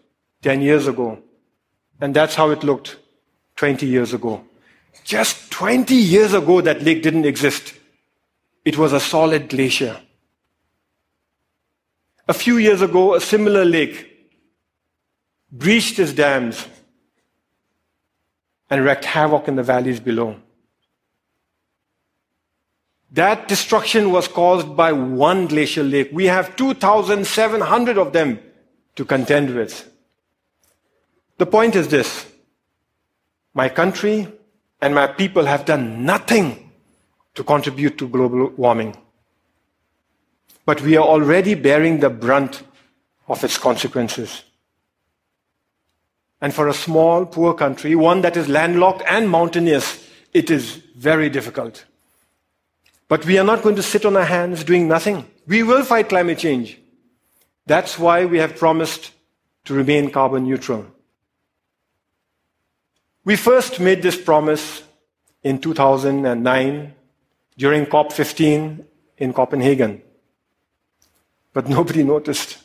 [0.44, 1.18] 10 years ago.
[2.00, 2.98] And that's how it looked
[3.56, 4.44] 20 years ago.
[5.02, 7.72] Just 20 years ago, that lake didn't exist.
[8.64, 10.00] It was a solid glacier.
[12.28, 14.10] A few years ago, a similar lake
[15.50, 16.66] breached its dams
[18.68, 20.36] and wreaked havoc in the valleys below.
[23.12, 26.10] That destruction was caused by one glacial lake.
[26.12, 28.40] We have 2,700 of them
[28.96, 29.93] to contend with.
[31.38, 32.26] The point is this
[33.54, 34.28] my country
[34.80, 36.72] and my people have done nothing
[37.34, 38.96] to contribute to global warming.
[40.66, 42.62] But we are already bearing the brunt
[43.28, 44.44] of its consequences.
[46.40, 51.28] And for a small, poor country, one that is landlocked and mountainous, it is very
[51.28, 51.84] difficult.
[53.08, 55.26] But we are not going to sit on our hands doing nothing.
[55.46, 56.78] We will fight climate change.
[57.66, 59.12] That's why we have promised
[59.64, 60.86] to remain carbon neutral.
[63.24, 64.82] We first made this promise
[65.42, 66.94] in 2009
[67.56, 68.84] during COP15
[69.16, 70.02] in Copenhagen.
[71.54, 72.58] But nobody noticed.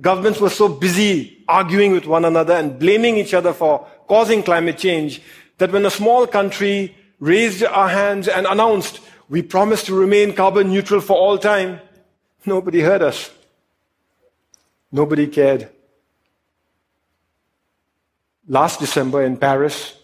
[0.00, 4.78] Governments were so busy arguing with one another and blaming each other for causing climate
[4.78, 5.20] change
[5.58, 10.70] that when a small country raised our hands and announced, we promise to remain carbon
[10.70, 11.78] neutral for all time,
[12.46, 13.30] nobody heard us.
[14.90, 15.68] Nobody cared.
[18.48, 19.94] Last December in Paris,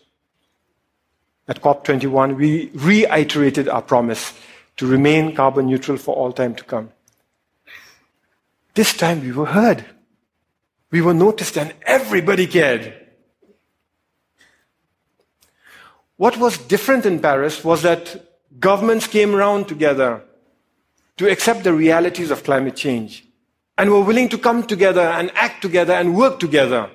[1.49, 4.33] at COP21, we reiterated our promise
[4.77, 6.91] to remain carbon neutral for all time to come.
[8.75, 9.85] This time we were heard.
[10.91, 12.95] We were noticed and everybody cared.
[16.17, 18.25] What was different in Paris was that
[18.61, 20.23] governments came around together
[21.17, 23.25] to accept the realities of climate change
[23.77, 26.91] and were willing to come together and act together and work together.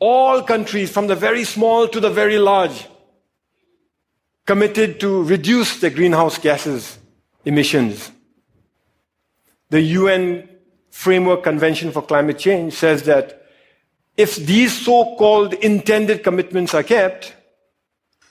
[0.00, 2.88] All countries, from the very small to the very large,
[4.46, 6.98] committed to reduce their greenhouse gases
[7.44, 8.10] emissions.
[9.68, 10.48] The UN
[10.90, 13.46] Framework Convention for Climate Change says that
[14.16, 17.34] if these so called intended commitments are kept,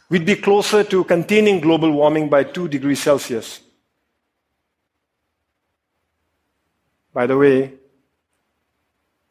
[0.09, 3.61] we'd be closer to containing global warming by 2 degrees Celsius.
[7.13, 7.73] By the way,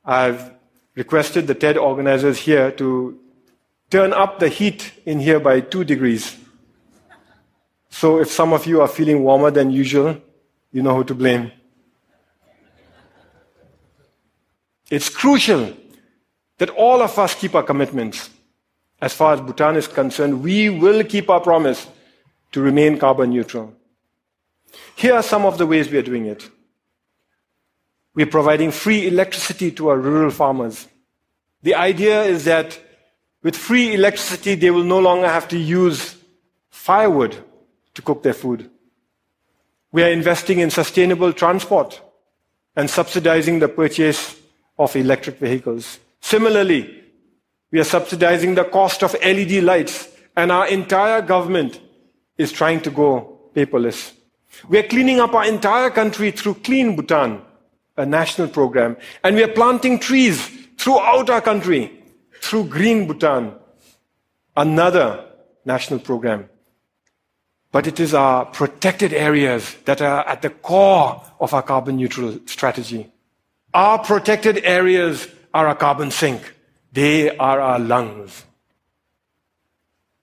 [0.05, 0.58] I've
[0.99, 3.17] requested the TED organizers here to
[3.89, 6.37] turn up the heat in here by 2 degrees.
[7.89, 10.21] So if some of you are feeling warmer than usual,
[10.73, 11.53] you know who to blame.
[14.91, 15.73] It's crucial
[16.59, 18.31] that all of us keep our commitments.
[19.01, 21.87] As far as Bhutan is concerned, we will keep our promise
[22.51, 23.73] to remain carbon neutral.
[24.97, 26.51] Here are some of the ways we are doing it.
[28.15, 30.89] We're providing free electricity to our rural farmers.
[31.63, 32.79] The idea is that
[33.43, 36.17] with free electricity, they will no longer have to use
[36.71, 37.37] firewood
[37.95, 38.71] to cook their food.
[39.93, 42.01] We are investing in sustainable transport
[42.77, 44.37] and subsidizing the purchase
[44.79, 45.99] of electric vehicles.
[46.21, 47.03] Similarly,
[47.71, 51.81] we are subsidizing the cost of LED lights, and our entire government
[52.37, 54.13] is trying to go paperless.
[54.69, 57.43] We are cleaning up our entire country through Clean Bhutan,
[57.99, 61.93] a national program, and we are planting trees throughout our country
[62.41, 63.53] through Green Bhutan,
[64.57, 65.25] another
[65.65, 66.49] national program.
[67.73, 72.39] But it is our protected areas that are at the core of our carbon neutral
[72.47, 73.11] strategy.
[73.75, 76.55] Our protected areas are our carbon sink.
[76.93, 78.45] They are our lungs.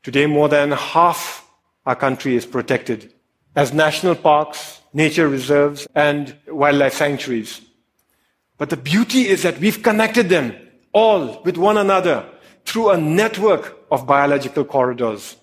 [0.01, 1.47] Today, more than half
[1.85, 3.13] our country is protected
[3.55, 7.61] as national parks, nature reserves, and wildlife sanctuaries.
[8.57, 10.55] But the beauty is that we've connected them
[10.93, 12.25] all with one another
[12.65, 15.35] through a network of biological corridors.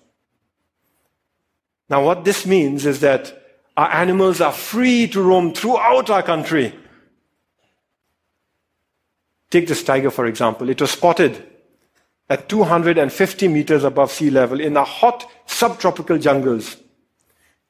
[1.87, 3.39] Now, what this means is that
[3.77, 6.73] our animals are free to roam throughout our country.
[9.51, 10.69] Take this tiger, for example.
[10.69, 11.45] It was spotted
[12.27, 16.77] at 250 meters above sea level in the hot subtropical jungles.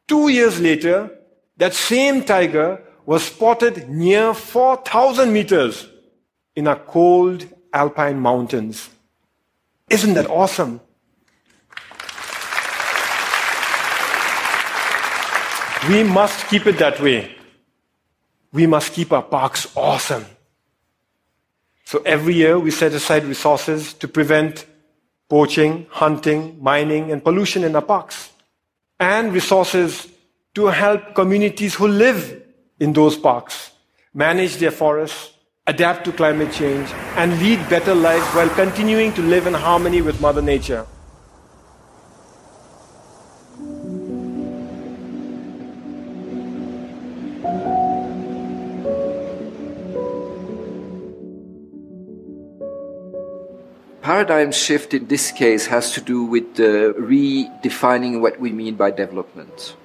[0.08, 1.12] Two years later,
[1.58, 5.88] that same tiger was spotted near 4,000 meters
[6.56, 8.90] in our cold alpine mountains.
[9.90, 10.80] Isn't that awesome?
[15.90, 17.36] We must keep it that way.
[18.54, 20.26] We must keep our parks awesome.
[21.84, 24.66] So every year we set aside resources to prevent
[25.28, 28.32] poaching, hunting, mining, and pollution in our parks
[29.00, 30.08] and resources
[30.56, 32.44] to help communities who live
[32.80, 33.72] in those parks
[34.14, 35.34] manage their forests,
[35.66, 40.20] adapt to climate change, and lead better lives while continuing to live in harmony with
[40.22, 40.86] Mother Nature.
[54.04, 58.92] paradigm shift in this case has to do with uh, redefining what we mean by
[58.92, 59.76] development.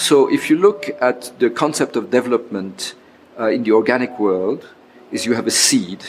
[0.00, 2.94] So if you look at the concept of development
[3.38, 4.66] uh, in the organic world,
[5.12, 6.02] is you have a seed,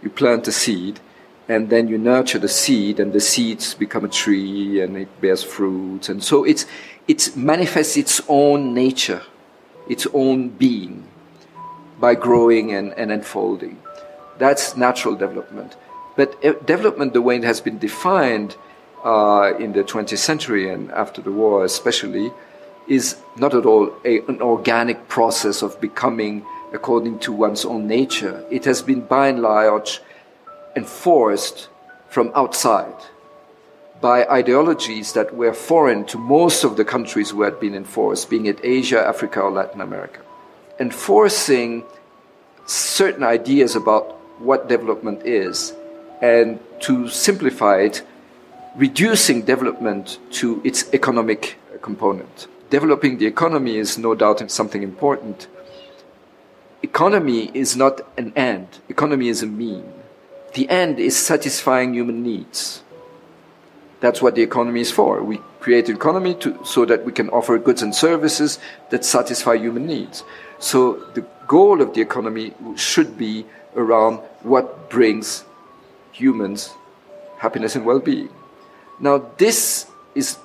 [0.00, 1.00] you plant a seed,
[1.48, 5.42] and then you nurture the seed, and the seeds become a tree, and it bears
[5.42, 6.66] fruits, and so it's
[7.08, 9.22] it manifests its own nature,
[9.88, 11.08] its own being,
[11.98, 13.76] by growing and, and unfolding.
[14.38, 15.74] That's natural development.
[16.14, 18.54] But uh, development, the way it has been defined
[19.04, 22.30] uh, in the 20th century and after the war, especially,
[22.88, 28.44] is not at all a, an organic process of becoming according to one's own nature.
[28.50, 30.00] It has been by and large
[30.74, 31.68] enforced
[32.08, 32.94] from outside
[34.00, 38.46] by ideologies that were foreign to most of the countries who had been enforced, being
[38.46, 40.20] it Asia, Africa, or Latin America.
[40.80, 41.84] Enforcing
[42.66, 45.72] certain ideas about what development is
[46.20, 48.02] and to simplify it,
[48.76, 52.48] reducing development to its economic component.
[52.72, 55.46] Developing the economy is no doubt something important.
[56.82, 59.92] Economy is not an end, economy is a mean.
[60.54, 62.82] The end is satisfying human needs.
[64.00, 65.22] That's what the economy is for.
[65.22, 68.58] We create an economy to, so that we can offer goods and services
[68.88, 70.24] that satisfy human needs.
[70.58, 73.44] So the goal of the economy should be
[73.76, 75.44] around what brings
[76.12, 76.70] humans
[77.36, 78.30] happiness and well being.
[78.98, 80.38] Now, this is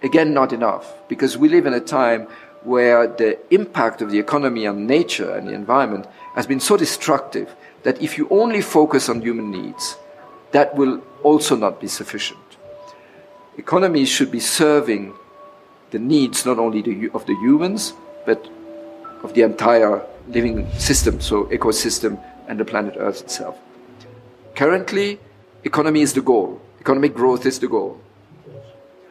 [0.00, 2.26] again not enough because we live in a time
[2.62, 7.54] where the impact of the economy on nature and the environment has been so destructive
[7.82, 9.98] that if you only focus on human needs,
[10.52, 12.48] that will also not be sufficient.
[13.58, 15.12] Economies should be serving
[15.90, 16.80] the needs not only
[17.12, 17.92] of the humans,
[18.24, 18.48] but
[19.22, 23.58] of the entire living system, so ecosystem and the planet Earth itself.
[24.54, 25.20] Currently,
[25.62, 26.58] economy is the goal.
[26.80, 28.00] Economic growth is the goal.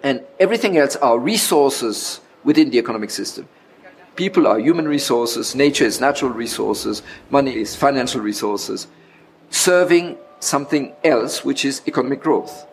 [0.03, 3.47] And everything else are resources within the economic system.
[4.15, 8.87] People are human resources, nature is natural resources, money is financial resources,
[9.49, 12.67] serving something else, which is economic growth,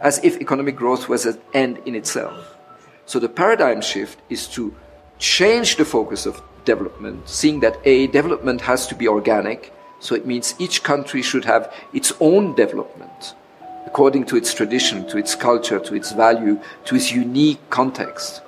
[0.00, 2.58] as if economic growth was an end in itself.
[3.06, 4.74] So the paradigm shift is to
[5.18, 10.26] change the focus of development, seeing that A, development has to be organic, so it
[10.26, 13.34] means each country should have its own development
[13.86, 18.42] according to its tradition, to its culture, to its value, to its unique context.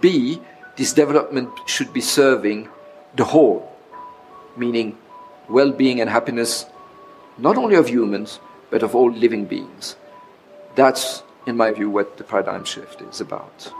[0.00, 0.40] B,
[0.76, 2.68] this development should be serving
[3.14, 3.70] the whole,
[4.56, 4.96] meaning
[5.48, 6.66] well being and happiness
[7.38, 9.96] not only of humans, but of all living beings.
[10.74, 13.72] That's, in my view, what the paradigm shift is about.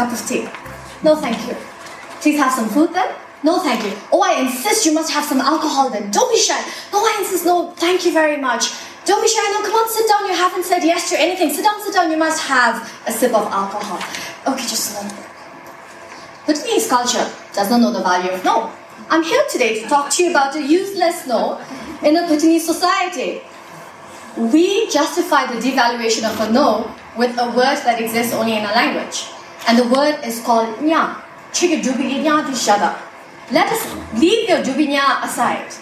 [0.00, 0.48] Cup of tea.
[1.02, 1.54] No, thank you.
[2.22, 3.10] Please have some food then.
[3.42, 3.92] No, thank you.
[4.12, 6.10] Oh, I insist you must have some alcohol then.
[6.10, 6.60] Don't be shy.
[6.92, 7.44] No, I insist.
[7.44, 8.64] No, thank you very much.
[9.04, 9.44] Don't be shy.
[9.54, 10.26] No, come on, sit down.
[10.26, 11.50] You haven't said yes to anything.
[11.50, 12.10] Sit down, sit down.
[12.10, 12.74] You must have
[13.06, 14.00] a sip of alcohol.
[14.50, 15.26] Okay, just a moment.
[16.46, 18.72] Bhutanese culture does not know the value of no.
[19.10, 21.60] I'm here today to talk to you about a useless no
[22.02, 23.42] in a Bhutanese society.
[24.36, 28.72] We justify the devaluation of a no with a word that exists only in a
[28.80, 29.18] language.
[29.68, 31.22] And the word is called nya.
[31.52, 32.98] Shut up.
[33.50, 33.82] Let us
[34.14, 35.74] leave your dubinya aside.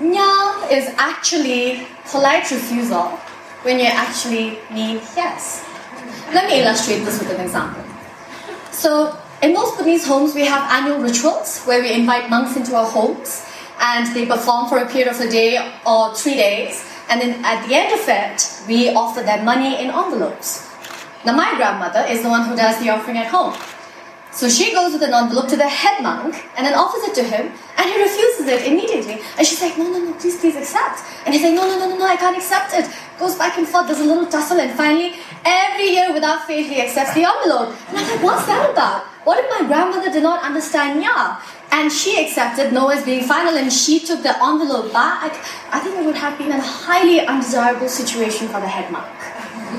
[0.00, 3.18] Nya is actually polite refusal
[3.62, 5.64] when you actually mean yes.
[6.32, 7.84] Let me illustrate this with an example.
[8.70, 12.86] So, in most Burmese homes, we have annual rituals where we invite monks into our
[12.86, 13.44] homes
[13.80, 16.84] and they perform for a period of a day or three days.
[17.08, 20.67] And then at the end of it, we offer them money in envelopes.
[21.24, 23.54] Now, my grandmother is the one who does the offering at home.
[24.30, 27.24] So she goes with an envelope to the head monk and then offers it to
[27.24, 29.18] him, and he refuses it immediately.
[29.36, 31.02] And she's like, No, no, no, please, please accept.
[31.24, 32.86] And he's like, No, no, no, no, no, I can't accept it.
[33.18, 36.80] Goes back and forth, there's a little tussle, and finally, every year without fail, he
[36.80, 37.74] accepts the envelope.
[37.88, 39.06] And I'm like, What's that about?
[39.24, 41.42] What if my grandmother did not understand yeah?
[41.70, 45.32] And she accepted no as being final, and she took the envelope back.
[45.72, 49.08] I think it would have been a highly undesirable situation for the head monk,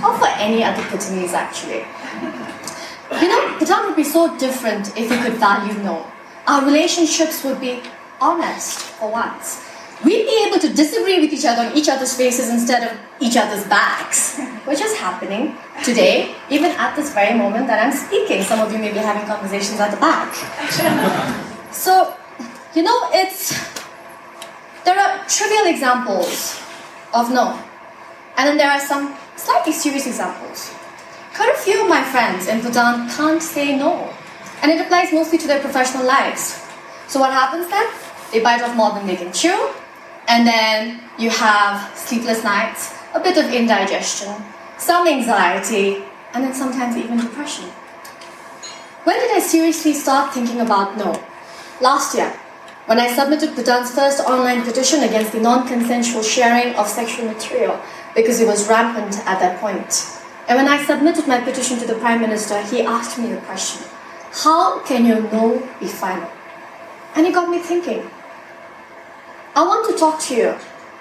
[0.03, 1.83] or for any other Bhutanese actually.
[3.21, 6.05] You know, Bhutan would be so different if we could value no.
[6.47, 7.81] Our relationships would be
[8.21, 9.65] honest for once.
[10.03, 13.35] We'd be able to disagree with each other on each other's faces instead of each
[13.35, 18.41] other's backs, which is happening today, even at this very moment that I'm speaking.
[18.43, 20.33] Some of you may be having conversations at the back.
[21.73, 22.15] so,
[22.73, 23.51] you know, it's
[24.85, 26.61] there are trivial examples
[27.13, 27.59] of no,
[28.37, 30.73] and then there are some slightly serious examples.
[31.33, 34.13] Quite a few of my friends in Bhutan can't say no.
[34.61, 36.61] And it applies mostly to their professional lives.
[37.07, 37.87] So what happens then?
[38.31, 39.71] They bite off more than they can chew,
[40.27, 44.35] and then you have sleepless nights, a bit of indigestion,
[44.77, 47.65] some anxiety, and then sometimes even depression.
[49.05, 51.19] When did I seriously start thinking about no?
[51.81, 52.31] Last year,
[52.85, 57.79] when I submitted Bhutan's first online petition against the non consensual sharing of sexual material
[58.15, 60.19] because it was rampant at that point.
[60.47, 63.87] And when I submitted my petition to the Prime Minister, he asked me the question
[64.31, 66.29] How can your no be final?
[67.15, 68.09] And it got me thinking.
[69.55, 70.55] I want to talk to you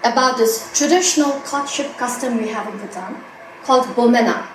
[0.04, 3.16] about this traditional courtship custom we have in Bhutan
[3.64, 4.46] called Bomena.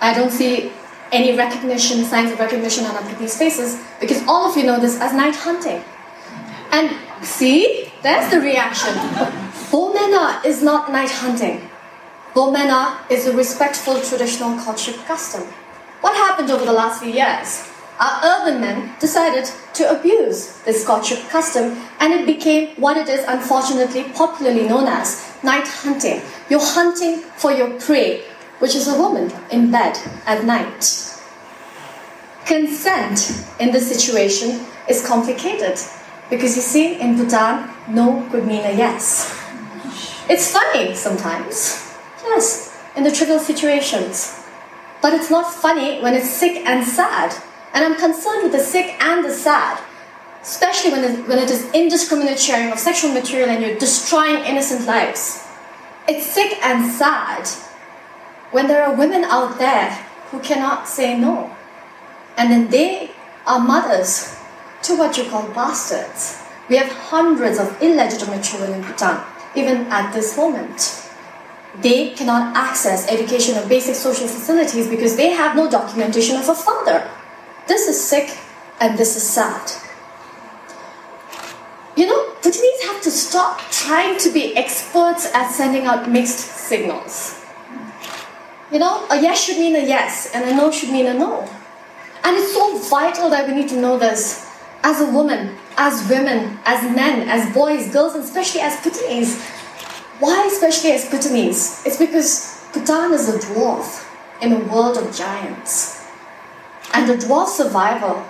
[0.00, 0.72] I don't see
[1.12, 5.12] any recognition, signs of recognition on people's faces because all of you know this as
[5.12, 5.82] night hunting.
[6.72, 8.94] And see, there's the reaction.
[9.72, 11.70] Bomena is not night hunting.
[12.34, 15.44] Bomena is a respectful traditional courtship custom.
[16.02, 17.70] What happened over the last few years?
[17.98, 23.24] Our urban men decided to abuse this courtship custom and it became what it is
[23.26, 26.20] unfortunately popularly known as night hunting.
[26.50, 28.24] You're hunting for your prey,
[28.58, 29.96] which is a woman in bed
[30.26, 30.84] at night.
[32.44, 35.80] Consent in this situation is complicated
[36.28, 39.41] because you see, in Bhutan, no could mean a yes.
[40.28, 41.92] It's funny sometimes
[42.24, 44.44] Yes, in the trivial situations.
[45.00, 47.34] But it's not funny when it's sick and sad.
[47.74, 49.82] And I'm concerned with the sick and the sad,
[50.42, 54.86] especially when it, when it is indiscriminate sharing of sexual material and you're destroying innocent
[54.86, 55.46] lives.
[56.06, 57.48] It's sick and sad
[58.50, 59.90] when there are women out there
[60.30, 61.54] who cannot say no.
[62.36, 63.10] And then they
[63.46, 64.36] are mothers
[64.82, 66.42] to what you call bastards.
[66.68, 69.20] We have hundreds of illegitimate children in Bhutan,
[69.54, 71.02] even at this moment
[71.80, 76.54] they cannot access education or basic social facilities because they have no documentation of a
[76.54, 77.08] father.
[77.66, 78.38] This is sick
[78.80, 79.70] and this is sad.
[81.96, 87.38] You know, Bhutanese have to stop trying to be experts at sending out mixed signals.
[88.70, 91.46] You know, a yes should mean a yes, and a no should mean a no.
[92.24, 94.48] And it's so vital that we need to know this
[94.82, 99.42] as a woman, as women, as men, as boys, girls, and especially as Bhutanese.
[100.18, 101.82] Why especially as Bhutanese?
[101.84, 104.08] It's because Bhutan is a dwarf
[104.40, 106.06] in a world of giants.
[106.94, 108.24] And the dwarf survival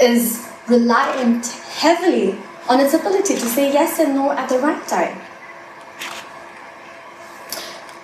[0.00, 2.38] is reliant heavily
[2.68, 5.20] on its ability to say yes and no at the right time.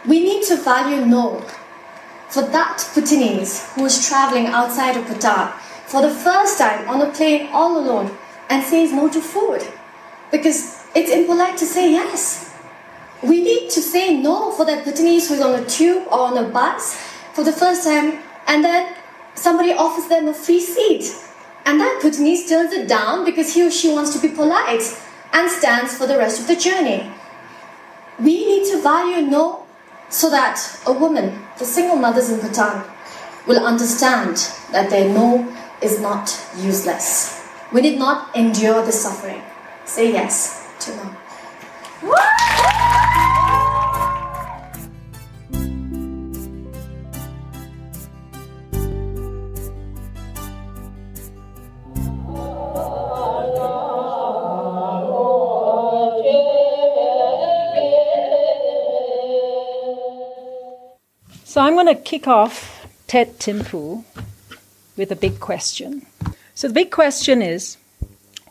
[0.07, 1.45] We need to value no
[2.28, 5.53] for that Bhutanese who is traveling outside of Bhutan
[5.86, 8.16] for the first time on a plane all alone
[8.51, 9.62] and says no to food
[10.30, 12.55] because it's impolite to say yes.
[13.22, 16.48] We need to say no for that Bhutanese who's on a tube or on a
[16.48, 16.96] bus
[17.32, 18.94] for the first time, and then
[19.34, 21.14] somebody offers them a free seat.
[21.64, 24.82] And that Bhutanese turns it down because he or she wants to be polite
[25.32, 27.11] and stands for the rest of the journey.
[28.18, 29.66] We need to value no
[30.09, 32.82] so that a woman, the single mothers in Bhutan,
[33.46, 34.36] will understand
[34.72, 37.39] that their no is not useless.
[37.73, 39.41] We did not endure the suffering.
[39.85, 41.16] Say yes to love.
[61.45, 64.05] So I'm going to kick off TEDx Thimphu
[64.97, 66.07] with a big question.
[66.55, 67.76] So the big question is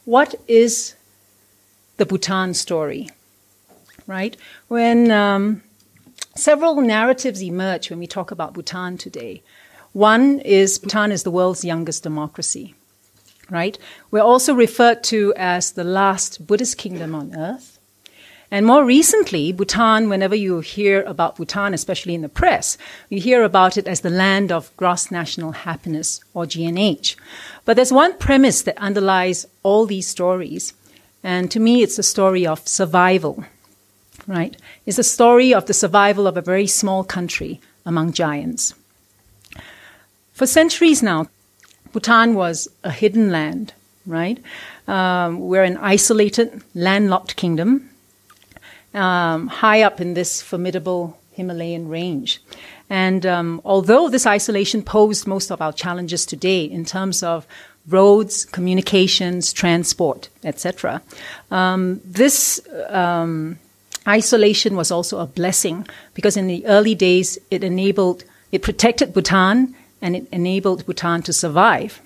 [0.06, 0.96] what is
[1.98, 3.10] the Bhutan story?
[4.08, 4.36] Right?
[4.68, 5.62] When um,
[6.36, 9.44] several narratives emerge when we talk about Bhutan today.
[9.94, 12.76] One is Bhutan is the world's youngest democracy.
[13.50, 13.78] Right?
[14.12, 17.79] We're also referred to as the last Buddhist kingdom on earth.
[18.52, 23.44] And more recently, Bhutan, whenever you hear about Bhutan, especially in the press, you hear
[23.44, 27.16] about it as the land of gross national happiness, or GNH.
[27.64, 30.74] But there's one premise that underlies all these stories.
[31.24, 33.46] And to me, it's a story of survival,
[34.26, 34.58] right?
[34.88, 38.74] It's a story of the survival of a very small country among giants.
[40.34, 41.28] For centuries now,
[41.92, 43.74] Bhutan was a hidden land,
[44.08, 44.42] right?
[44.88, 47.89] Um, we're an isolated, landlocked kingdom
[48.94, 52.42] um, high up in this formidable Himalayan range.
[52.90, 57.46] And um, although this isolation posed most of our challenges today in terms of
[57.88, 61.02] roads, communications, transport, etc.,
[61.52, 62.60] um, this
[62.90, 63.60] um,
[64.08, 69.76] isolation was also a blessing because in the early days it enabled, it protected Bhutan
[70.02, 72.02] and it enabled Bhutan to survive.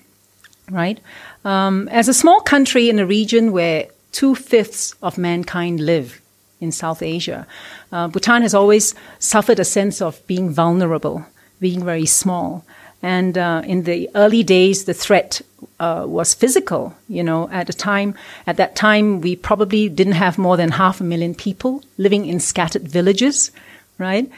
[0.70, 0.98] Right?
[1.44, 6.20] Um, as a small country in a region where two fifths of mankind live,
[6.64, 7.46] in South Asia.
[7.92, 11.24] Uh, Bhutan has always suffered a sense of being vulnerable,
[11.60, 12.64] being very small.
[13.04, 15.42] And uh, in the early days, the threat
[15.78, 16.96] uh, was physical.
[17.06, 18.14] You know, at a time,
[18.46, 22.40] at that time, we probably didn't have more than half a million people living in
[22.40, 23.50] scattered villages,
[23.98, 24.30] right?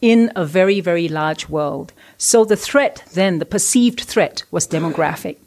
[0.00, 1.92] In a very, very large world.
[2.18, 5.38] So the threat then, the perceived threat, was demographic.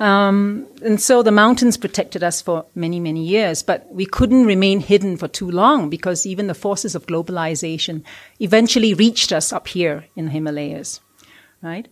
[0.00, 4.80] Um, and so the mountains protected us for many, many years, but we couldn't remain
[4.80, 8.02] hidden for too long because even the forces of globalization
[8.40, 11.00] eventually reached us up here in the Himalayas,
[11.62, 11.86] right?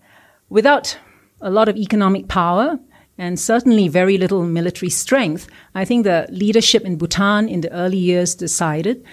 [0.49, 0.99] Without
[1.43, 2.79] a lot of economic power
[3.19, 7.99] and certainly very little military strength, I think the leadership in Bhutan in the early
[7.99, 9.05] years decided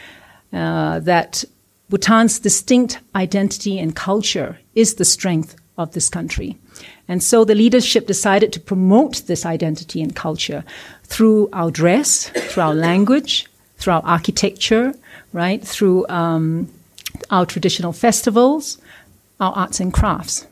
[0.54, 1.44] uh, that
[1.90, 6.58] Bhutan's distinct identity and culture is the strength of this country.
[7.08, 10.64] And so the leadership decided to promote this identity and culture
[11.04, 13.48] through our dress, through our language,
[13.78, 14.94] through our architecture,
[15.34, 15.62] right?
[15.66, 16.70] Through um,
[17.30, 18.78] our traditional festivals,
[19.40, 20.48] our arts and crafts,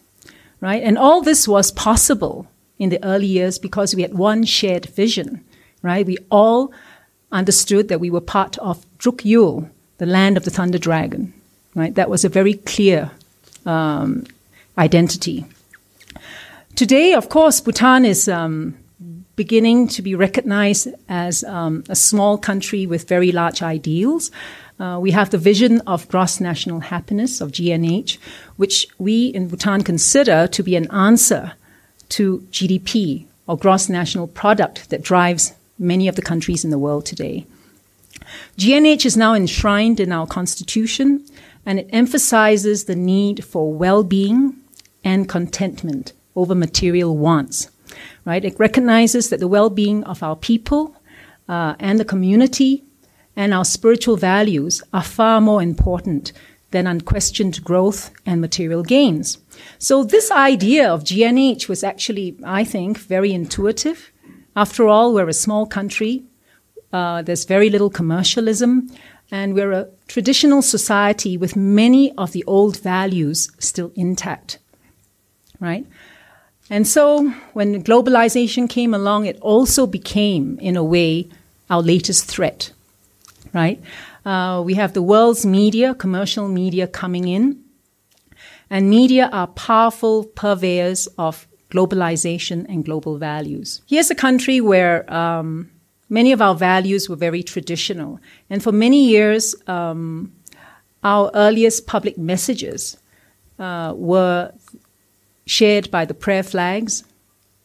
[0.62, 0.84] right?
[0.84, 2.48] And all this was possible
[2.78, 5.44] in the early years because we had one shared vision,
[5.82, 6.06] right?
[6.06, 6.74] We all
[7.32, 11.34] understood that we were part of Druk Yul, the land of the thunder dragon,
[11.76, 11.96] right?
[11.96, 13.12] That was a very clear
[13.66, 14.26] um,
[14.78, 15.46] identity.
[16.76, 18.76] Today, of course, Bhutan is um,
[19.36, 24.32] beginning to be recognized as um, a small country with very large ideals.
[24.80, 28.18] Uh, we have the vision of gross national happiness, of GNH,
[28.58, 31.54] which we in Bhutan consider to be an answer
[32.10, 37.06] to GDP, or gross national product, that drives many of the countries in the world
[37.06, 37.46] today.
[38.58, 41.26] GNH is now enshrined in our constitution,
[41.66, 44.56] and it emphasizes the need for well being
[45.04, 47.70] and contentment over material wants.
[48.26, 48.44] Right?
[48.44, 50.96] It recognizes that the well-being of our people
[51.48, 52.84] uh, and the community
[53.36, 56.32] and our spiritual values are far more important
[56.72, 59.38] than unquestioned growth and material gains.
[59.78, 64.12] So this idea of GNH was actually, I think, very intuitive.
[64.56, 66.24] After all, we're a small country.
[66.92, 68.90] Uh, there's very little commercialism.
[69.32, 74.60] And we're a traditional society with many of the old values still intact.
[75.64, 75.88] Right?
[76.70, 81.30] And so when globalization came along, it also became, in a way,
[81.70, 82.72] our latest threat,
[83.54, 83.82] right?
[84.26, 87.64] Uh, we have the world's media, commercial media coming in,
[88.70, 93.82] and media are powerful purveyors of globalization and global values.
[93.88, 95.70] Here's a country where um,
[96.10, 100.34] many of our values were very traditional, and for many years, um,
[101.04, 102.98] our earliest public messages
[103.60, 104.52] uh, were
[105.46, 107.04] shared by the prayer flags,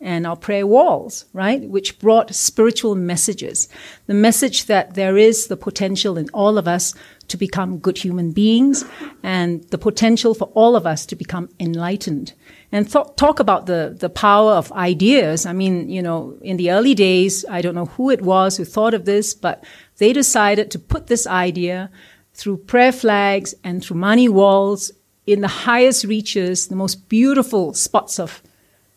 [0.00, 1.68] and our prayer walls, right?
[1.68, 3.68] Which brought spiritual messages.
[4.06, 6.94] The message that there is the potential in all of us
[7.28, 8.84] to become good human beings
[9.22, 12.32] and the potential for all of us to become enlightened.
[12.70, 15.44] And th- talk about the, the power of ideas.
[15.44, 18.64] I mean, you know, in the early days, I don't know who it was who
[18.64, 19.64] thought of this, but
[19.96, 21.90] they decided to put this idea
[22.34, 24.92] through prayer flags and through mani walls
[25.28, 28.42] in the highest reaches, the most beautiful spots of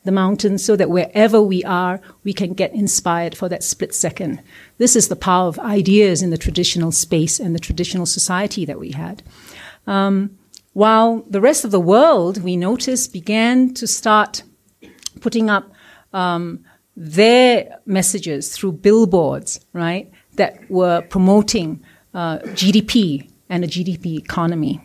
[0.06, 4.42] the mountains so that wherever we are, we can get inspired for that split second.
[4.78, 8.80] This is the power of ideas in the traditional space and the traditional society that
[8.80, 9.22] we had.
[9.86, 10.38] Um,
[10.72, 14.44] while the rest of the world, we noticed, began to start
[15.20, 15.74] putting up
[16.14, 16.64] um,
[16.96, 24.82] their messages through billboards, right, that were promoting uh, GDP and a GDP economy.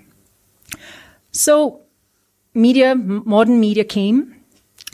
[1.37, 1.83] So,
[2.55, 4.35] media, modern media came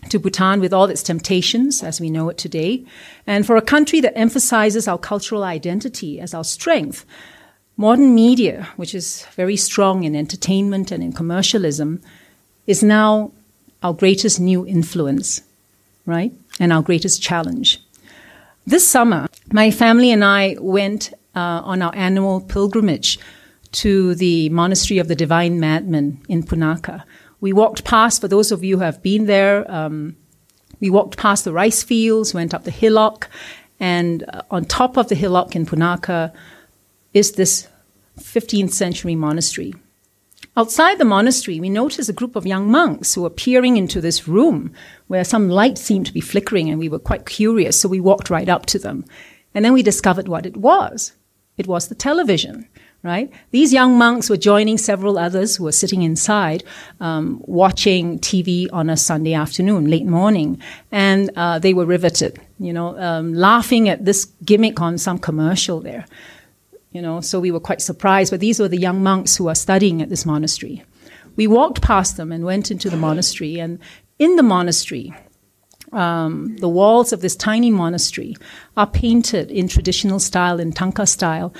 [0.09, 2.85] to Bhutan with all its temptations as we know it today.
[3.29, 7.07] And for a country that emphasizes our cultural identity as our strength,
[7.77, 12.03] modern media, which is very strong in entertainment and in commercialism,
[12.67, 13.31] is now
[13.85, 15.43] our greatest new influence,
[16.07, 16.33] right?
[16.59, 17.81] And our greatest challenge.
[18.67, 23.21] This summer, my family and I went uh, on our annual pilgrimage
[23.73, 27.05] to the Monastery of the Divine Madman in Punakha.
[27.41, 30.17] we walked past, for those of you who have been there, um,
[30.81, 33.29] we walked past the rice fields, went up the hillock,
[33.81, 36.33] and uh, on top of the hillock in Punakha
[37.15, 37.69] is this
[38.19, 39.75] 15th century monastery.
[40.57, 44.29] Outside the monastery, we noticed a group of young monks who were peering into this
[44.29, 44.73] room
[45.07, 48.29] where some light seemed to be flickering, and we were quite curious, so we walked
[48.29, 49.05] right up to them.
[49.55, 51.13] And then we discovered what it was.
[51.57, 52.69] It was the television
[53.03, 53.31] right?
[53.51, 56.63] These young monks were joining several others who were sitting inside
[57.01, 60.61] um, watching TV on a Sunday afternoon, late morning,
[60.93, 65.81] and uh, they were riveted, you know, um, laughing at this gimmick on some commercial
[65.81, 66.07] there.
[66.93, 69.55] You know, so we were quite surprised, but these were the young monks who are
[69.55, 70.85] studying at this monastery.
[71.37, 73.79] We walked past them and went into the monastery, and
[74.19, 75.15] in the monastery,
[75.93, 78.37] um, the walls of this tiny monastery
[78.77, 81.53] are painted in traditional style, in Thangka style,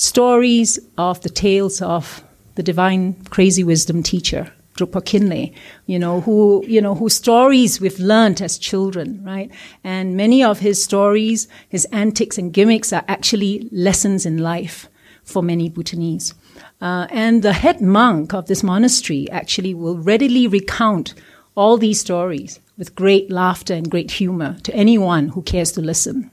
[0.00, 2.24] stories of the tales of
[2.54, 5.52] the divine crazy wisdom teacher, Drukpa Kunley,
[5.84, 9.50] you know, who, you know, whose stories we've learned as children, right?
[9.84, 14.88] And many of his stories, his antics and gimmicks are actually lessons in life
[15.22, 16.34] for many Bhutanese.
[16.80, 21.12] Uh, and the head monk of this monastery actually will readily recount
[21.54, 26.30] all these stories with great laughter and great humor to anyone who cares to listen.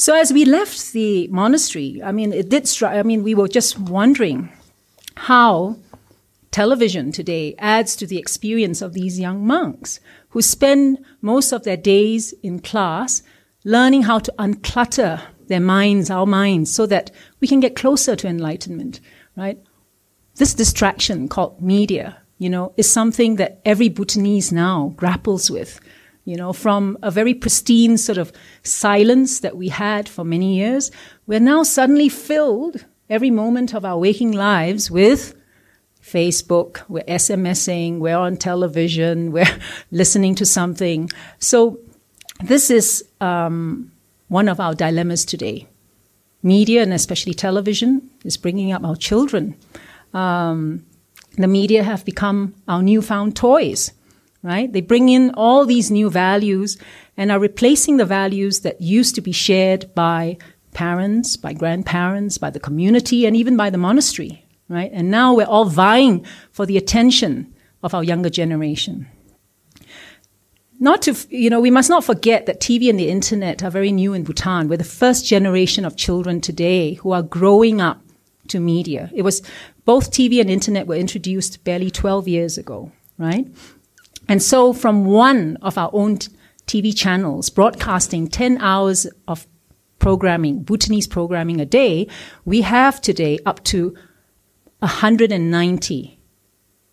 [0.00, 3.80] So as we left the monastery, I mean, it did I mean, we were just
[3.80, 4.48] wondering
[5.16, 5.76] how
[6.52, 11.76] television today adds to the experience of these young monks who spend most of their
[11.76, 13.24] days in class
[13.64, 18.28] learning how to unclutter their minds, our minds, so that we can get closer to
[18.28, 19.00] enlightenment,
[19.36, 19.58] right?
[20.36, 25.80] This distraction called media, you know, is something that every Bhutanese now grapples with
[26.28, 28.30] you know, from a very pristine sort of
[28.62, 30.90] silence that we had for many years,
[31.26, 35.34] we're now suddenly filled every moment of our waking lives with
[36.02, 39.58] Facebook, we're SMSing, we're on television, we're
[39.90, 41.08] listening to something.
[41.38, 41.80] So
[42.44, 43.90] this is um,
[44.28, 45.66] one of our dilemmas today.
[46.42, 49.56] Media, and especially television, is bringing up our children.
[50.12, 50.84] Um,
[51.38, 53.92] the media have become our newfound toys
[54.42, 54.72] right?
[54.72, 56.78] They bring in all these new values
[57.16, 60.38] and are replacing the values that used to be shared by
[60.72, 64.90] parents, by grandparents, by the community, and even by the monastery, right?
[64.92, 69.08] And now we're all vying for the attention of our younger generation.
[70.80, 73.90] Not to, you know, we must not forget that TV and the internet are very
[73.90, 74.68] new in Bhutan.
[74.68, 78.00] We're the first generation of children today who are growing up
[78.48, 79.10] to media.
[79.12, 79.42] It was
[79.84, 83.46] both TV and internet were introduced barely 12 years ago, right?
[84.28, 86.18] And so from one of our own
[86.66, 89.46] TV channels broadcasting 10 hours of
[89.98, 92.06] programming, Bhutanese programming a day,
[92.44, 93.94] we have today up to
[94.80, 96.20] 190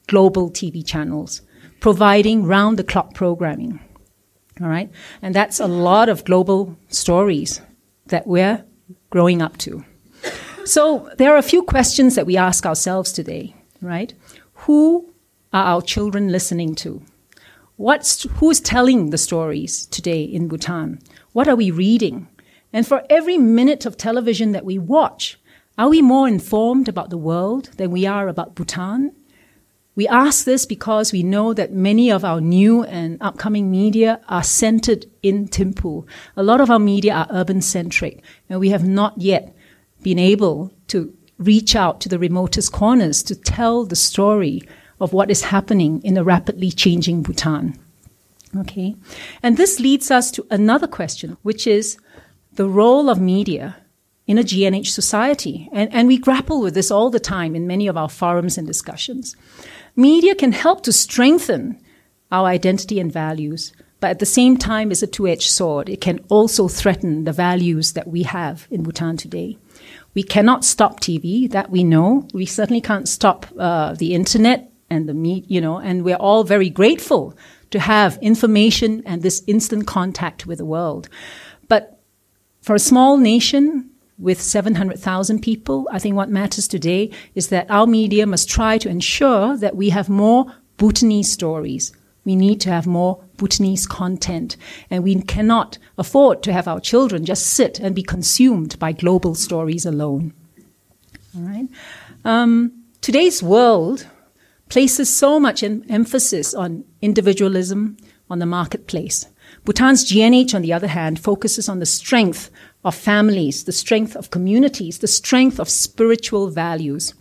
[0.07, 1.41] global TV channels
[1.81, 3.79] providing round the clock programming.
[4.61, 4.89] All right.
[5.21, 7.61] And that's a lot of global stories
[8.07, 8.63] that we're
[9.09, 9.83] growing up to.
[10.63, 14.13] So there are a few questions that we ask ourselves today, right?
[14.65, 15.13] Who
[15.53, 17.03] are our children listening to?
[17.77, 20.99] What's, who's telling the stories today in Bhutan?
[21.33, 22.29] What are we reading?
[22.71, 25.37] And for every minute of television that we watch,
[25.77, 29.11] are we more informed about the world than we are about Bhutan?
[29.93, 34.43] We ask this because we know that many of our new and upcoming media are
[34.43, 36.07] centered in Thimphu.
[36.37, 39.53] A lot of our media are urban centric, and we have not yet
[40.01, 44.61] been able to reach out to the remotest corners to tell the story
[44.99, 47.77] of what is happening in a rapidly changing Bhutan.
[48.57, 48.95] Okay.
[49.43, 51.97] And this leads us to another question, which is
[52.53, 53.75] the role of media
[54.27, 55.69] in a GNH society.
[55.71, 58.65] And, and we grapple with this all the time in many of our forums and
[58.65, 59.35] discussions.
[59.95, 61.79] Media can help to strengthen
[62.31, 65.89] our identity and values, but at the same time is a two-edged sword.
[65.89, 69.57] It can also threaten the values that we have in Bhutan today.
[70.13, 72.27] We cannot stop TV, that we know.
[72.33, 76.43] We certainly can't stop uh, the internet and the meat, you know, and we're all
[76.43, 77.35] very grateful
[77.71, 81.09] to have information and this instant contact with the world.
[81.67, 81.99] But
[82.61, 85.87] for a small nation, with 700,000 people.
[85.91, 89.89] I think what matters today is that our media must try to ensure that we
[89.89, 90.45] have more
[90.77, 91.93] Bhutanese stories.
[92.23, 94.57] We need to have more Bhutanese content.
[94.89, 99.35] And we cannot afford to have our children just sit and be consumed by global
[99.35, 100.33] stories alone.
[101.35, 101.67] All right.
[102.23, 104.07] Um, today's world
[104.69, 107.97] places so much emphasis on individualism,
[108.29, 109.27] on the marketplace.
[109.63, 112.49] Bhutan's GNH, on the other hand, focuses on the strength
[112.83, 117.13] of families, the strength of communities, the strength of spiritual values.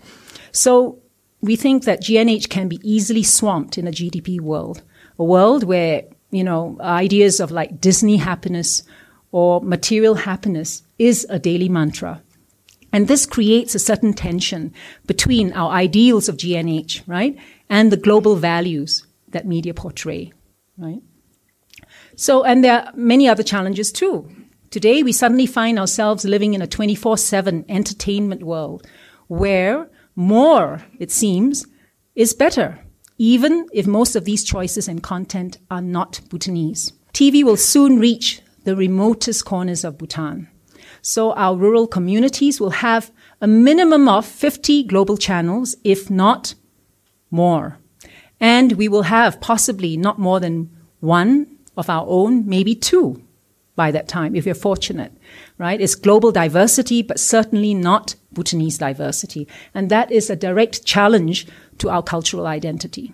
[0.53, 0.99] So
[1.40, 4.82] we think that GNH can be easily swamped in a GDP world,
[5.18, 8.82] a world where, you know, ideas of like Disney happiness
[9.32, 12.22] or material happiness is a daily mantra.
[12.95, 14.72] And this creates a certain tension
[15.05, 17.36] between our ideals of GNH, right,
[17.68, 20.32] and the global values that media portray,
[20.78, 21.03] right?
[22.14, 24.30] So, and there are many other challenges too.
[24.70, 28.86] Today, we suddenly find ourselves living in a 24 7 entertainment world
[29.26, 31.66] where more, it seems,
[32.14, 32.78] is better,
[33.18, 36.92] even if most of these choices and content are not Bhutanese.
[37.12, 40.49] TV will soon reach the remotest corners of Bhutan.
[41.07, 46.55] So our rural communities will have a minimum of 50 global channels, if not
[47.31, 47.79] more.
[48.41, 53.23] And we will have possibly not more than one of our own, maybe two
[53.77, 55.13] by that time, if you're fortunate,
[55.59, 55.79] right?
[55.79, 59.47] It's global diversity, but certainly not Bhutanese diversity.
[59.75, 61.47] And that is a direct challenge
[61.81, 63.13] to our cultural identity.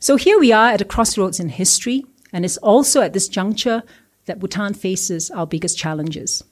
[0.00, 3.84] So here we are at a crossroads in history, and it's also at this juncture
[4.24, 6.42] that Bhutan faces our biggest challenges.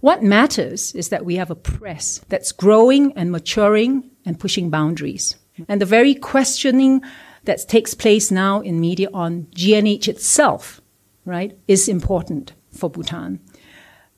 [0.00, 5.36] What matters is that we have a press that's growing and maturing and pushing boundaries.
[5.68, 7.02] And the very questioning
[7.44, 10.80] that takes place now in media on GNH itself
[11.28, 13.40] right, is important for Bhutan.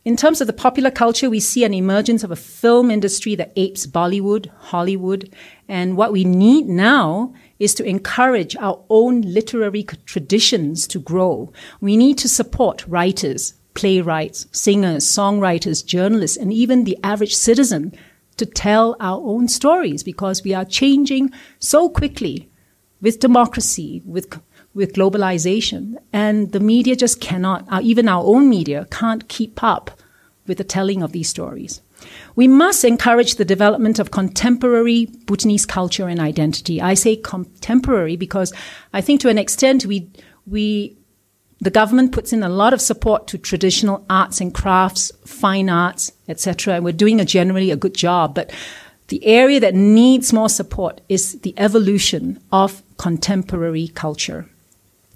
[0.02, 3.52] In terms of the popular culture, we see an emergence of a film industry that
[3.56, 5.34] apes Bollywood, Hollywood,
[5.68, 11.52] and what we need now is to encourage our own literary traditions to grow.
[11.82, 17.92] We need to support writers, playwrights, singers, songwriters, journalists, and even the average citizen
[18.36, 22.48] to tell our own stories because we are changing so quickly
[23.00, 24.40] with democracy, with
[24.72, 25.96] with globalization.
[26.12, 29.90] And the media just cannot, uh, even our own media, can't keep up
[30.46, 31.80] with the telling of these stories.
[32.34, 36.80] We must encourage the development of contemporary Bhutanese culture and identity.
[36.80, 38.52] I say contemporary because
[38.92, 40.08] I think to an extent we,
[40.46, 40.96] we,
[41.60, 46.12] the government puts in a lot of support to traditional arts and crafts, fine arts,
[46.28, 46.74] etc.
[46.74, 48.34] And we're doing a generally a good job.
[48.34, 48.50] But
[49.08, 54.48] the area that needs more support is the evolution of contemporary culture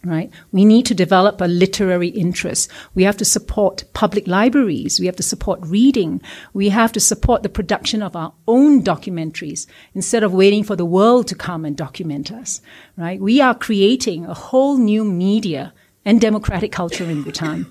[0.05, 0.31] right?
[0.53, 2.71] We need to develop a literary interest.
[2.95, 5.01] We have to support public libraries.
[5.01, 6.21] We have to support reading.
[6.53, 10.85] We have to support the production of our own documentaries instead of waiting for the
[10.85, 12.61] world to come and document us,
[12.97, 13.21] right?
[13.21, 15.73] We are creating a whole new media
[16.05, 17.67] and democratic culture in Bhutan.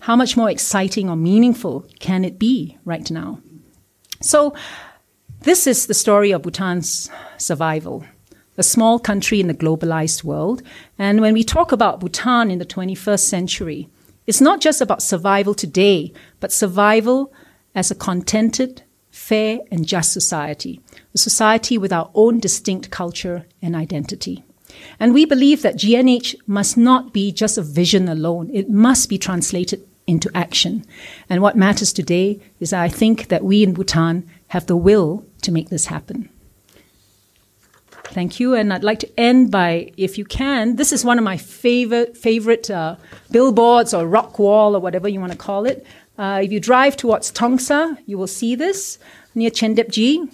[0.00, 3.40] How much more exciting or meaningful can it be right now?
[4.20, 4.54] So,
[5.40, 8.04] this is the story of Bhutan's survival
[8.56, 10.62] a small country in the globalized world.
[10.98, 13.88] And when we talk about Bhutan in the 21st century,
[14.26, 17.32] it's not just about survival today, but survival
[17.74, 20.80] as a contented, fair, and just society,
[21.14, 24.44] a society with our own distinct culture and identity.
[24.98, 28.50] And we believe that GNH must not be just a vision alone.
[28.52, 30.84] It must be translated into action.
[31.28, 35.52] And what matters today is I think that we in Bhutan have the will to
[35.52, 36.28] make this happen.
[38.08, 38.54] Thank you.
[38.54, 42.16] And I'd like to end by, if you can, this is one of my favorite,
[42.16, 42.96] favorite uh,
[43.30, 45.84] billboards or rock wall or whatever you want to call it.
[46.16, 48.98] Uh, if you drive towards Tongsa, you will see this
[49.34, 50.28] near Chendebji.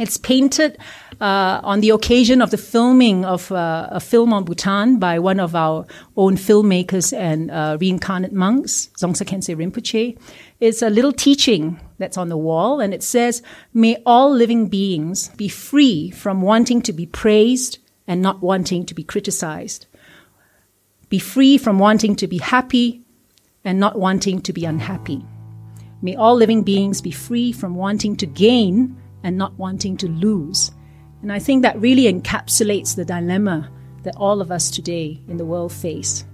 [0.00, 0.78] It's painted
[1.20, 5.38] uh, on the occasion of the filming of uh, a film on Bhutan by one
[5.38, 5.84] of our
[6.16, 10.16] own filmmakers and uh, reincarnate monks, Dzongsar Khyentse Rinpoche.
[10.58, 13.42] It's a little teaching that's on the wall, and it says,
[13.74, 18.94] May all living beings be free from wanting to be praised and not wanting to
[18.94, 19.84] be criticized.
[21.10, 23.02] Be free from wanting to be happy
[23.66, 25.22] and not wanting to be unhappy.
[26.00, 30.70] May all living beings be free from wanting to gain and not wanting to lose.
[31.22, 33.70] And I think that really encapsulates the dilemma
[34.02, 36.24] that all of us today in the world face.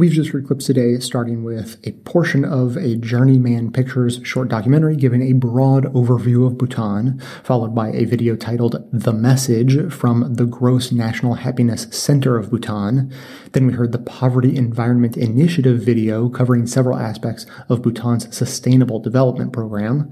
[0.00, 4.96] We've just heard clips today, starting with a portion of a Journeyman Pictures short documentary
[4.96, 10.46] giving a broad overview of Bhutan, followed by a video titled The Message from the
[10.46, 13.12] Gross National Happiness Center of Bhutan.
[13.52, 19.52] Then we heard the Poverty Environment Initiative video covering several aspects of Bhutan's Sustainable Development
[19.52, 20.10] Program.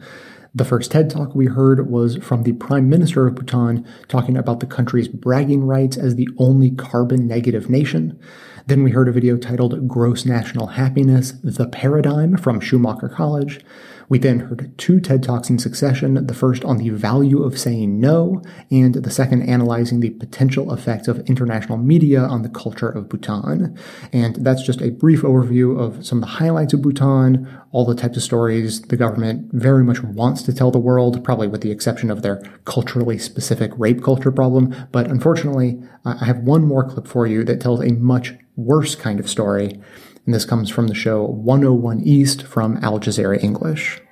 [0.54, 4.60] The first TED talk we heard was from the Prime Minister of Bhutan talking about
[4.60, 8.20] the country's bragging rights as the only carbon negative nation.
[8.68, 13.64] Then we heard a video titled Gross National Happiness The Paradigm from Schumacher College.
[14.10, 17.98] We then heard two TED Talks in succession, the first on the value of saying
[17.98, 23.08] no, and the second analyzing the potential effects of international media on the culture of
[23.08, 23.74] Bhutan.
[24.12, 27.94] And that's just a brief overview of some of the highlights of Bhutan, all the
[27.94, 31.70] types of stories the government very much wants to tell the world, probably with the
[31.70, 34.74] exception of their culturally specific rape culture problem.
[34.92, 39.20] But unfortunately, I have one more clip for you that tells a much worse kind
[39.20, 39.80] of story.
[40.26, 44.02] And this comes from the show 101 East from Al Jazeera English.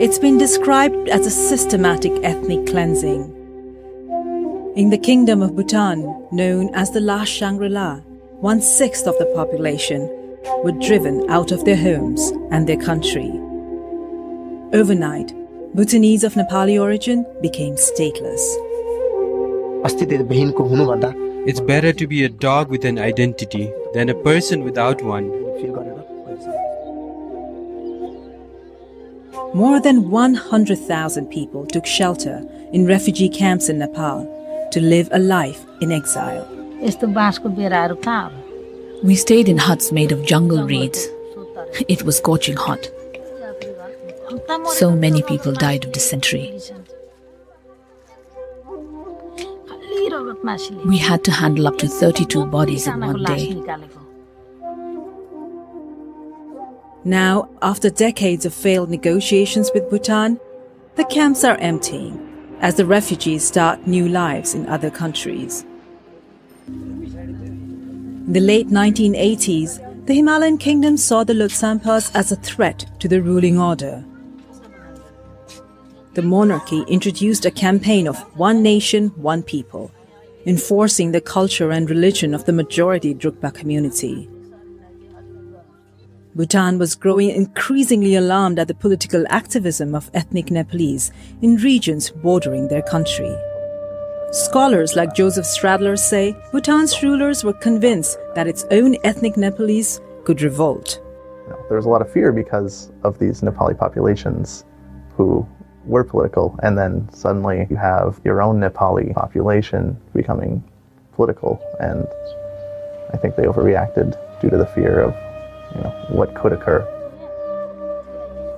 [0.00, 3.36] It's been described as a systematic ethnic cleansing.
[4.76, 7.96] In the kingdom of Bhutan, known as the last Shangri-La,
[8.40, 10.08] one sixth of the population
[10.64, 13.30] were driven out of their homes and their country.
[14.72, 15.34] Overnight,
[15.74, 18.40] Bhutanese of Nepali origin became stateless.
[21.46, 25.30] It's better to be a dog with an identity than a person without one.
[29.54, 35.64] More than 100,000 people took shelter in refugee camps in Nepal to live a life
[35.80, 36.46] in exile.
[39.02, 41.08] We stayed in huts made of jungle reeds.
[41.88, 42.90] It was scorching hot.
[44.72, 46.60] So many people died of dysentery.
[50.86, 53.62] We had to handle up to 32 bodies in one day.
[57.04, 60.38] Now, after decades of failed negotiations with Bhutan,
[60.96, 62.26] the camps are emptying
[62.60, 65.64] as the refugees start new lives in other countries.
[66.66, 73.22] In the late 1980s, the Himalayan kingdom saw the Lhotshampas as a threat to the
[73.22, 74.04] ruling order.
[76.14, 79.92] The monarchy introduced a campaign of one nation, one people,
[80.44, 84.28] enforcing the culture and religion of the majority Drukpa community.
[86.34, 91.12] Bhutan was growing increasingly alarmed at the political activism of ethnic Nepalese
[91.42, 93.36] in regions bordering their country.
[94.32, 100.42] Scholars like Joseph Stradler say Bhutan's rulers were convinced that its own ethnic Nepalese could
[100.42, 101.00] revolt.
[101.68, 104.64] There was a lot of fear because of these Nepali populations
[105.16, 105.46] who
[105.84, 110.62] were political, and then suddenly you have your own Nepali population becoming
[111.14, 112.06] political, and
[113.12, 115.14] I think they overreacted due to the fear of
[115.74, 116.86] you know, what could occur.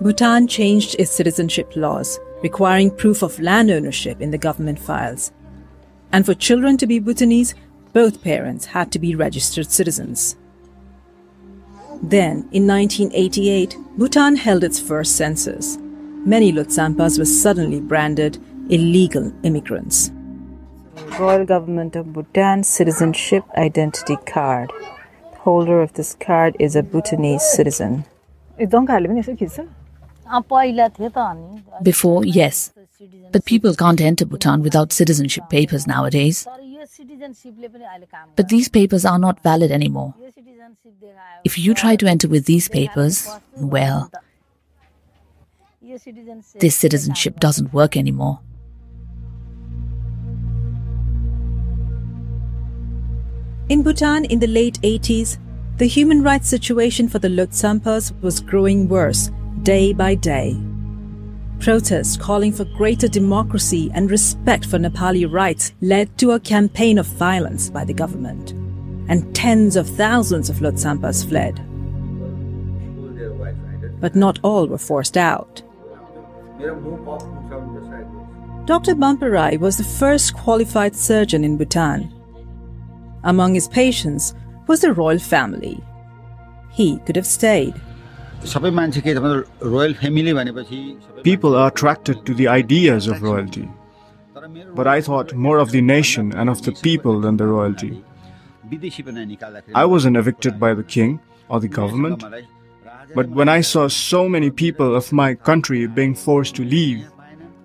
[0.00, 5.32] Bhutan changed its citizenship laws, requiring proof of land ownership in the government files.
[6.10, 7.54] And for children to be Bhutanese,
[7.92, 10.36] both parents had to be registered citizens.
[12.02, 15.78] Then, in 1988, Bhutan held its first census.
[16.24, 18.38] Many Lhotshampas were suddenly branded
[18.70, 20.10] illegal immigrants.
[21.18, 24.70] Royal Government of Bhutan Citizenship Identity Card
[25.42, 28.04] holder of this card is a Bhutanese citizen.
[31.82, 32.72] Before, yes.
[33.32, 36.46] But people can't enter Bhutan without citizenship papers nowadays.
[38.36, 40.14] But these papers are not valid anymore.
[41.44, 44.10] If you try to enter with these papers, well,
[46.58, 48.40] this citizenship doesn't work anymore.
[53.68, 55.38] In Bhutan in the late 80s,
[55.78, 59.30] the human rights situation for the Lhotshampas was growing worse
[59.62, 60.56] day by day.
[61.60, 67.06] Protests calling for greater democracy and respect for Nepali rights led to a campaign of
[67.06, 68.52] violence by the government,
[69.08, 71.60] and tens of thousands of Lhotshampas fled.
[74.00, 75.62] But not all were forced out.
[78.64, 78.94] Dr.
[78.94, 82.12] Bhampa was the first qualified surgeon in Bhutan.
[83.24, 84.34] Among his patients
[84.68, 85.82] was the royal family.
[86.70, 87.74] He could have stayed.
[91.22, 93.68] People are attracted to the ideas of royalty.
[94.74, 98.04] But I thought more of the nation and of the people than the royalty.
[99.74, 102.24] I wasn't evicted by the king or the government.
[103.15, 107.05] But when I saw so many people of my country being forced to leave,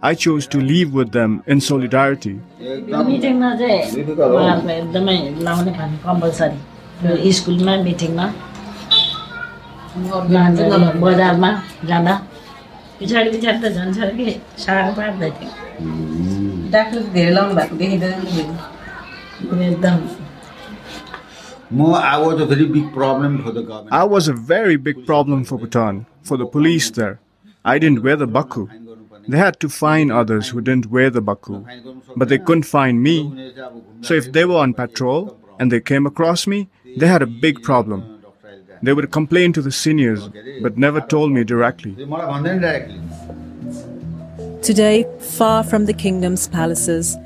[0.03, 2.41] I chose to leave with them in solidarity.
[7.39, 8.27] स्कुलमा मिटिङमा
[10.35, 10.59] लान्छ
[11.03, 11.51] बजारमा
[11.89, 12.15] जाँदा
[12.99, 14.25] पछाडि पछाडि त झन् साह्रो कि
[14.65, 15.51] साह्रो पार्दै थियो
[16.73, 18.13] डाक्टर धेरै लाउनु भएको देखिँदैन
[19.69, 19.97] एकदम
[21.70, 23.94] I was a very big problem for the government.
[23.94, 27.20] I was a very big problem for Bhutan, for the police there.
[27.66, 28.70] I didn't wear the baku.
[29.28, 31.66] They had to find others who didn't wear the baku,
[32.16, 33.52] but they couldn't find me.
[34.02, 37.62] So if they were on patrol and they came across me, they had a big
[37.62, 38.24] problem.
[38.82, 40.30] They would complain to the seniors,
[40.62, 41.96] but never told me directly.
[44.62, 47.18] Today, far from the kingdom's palaces,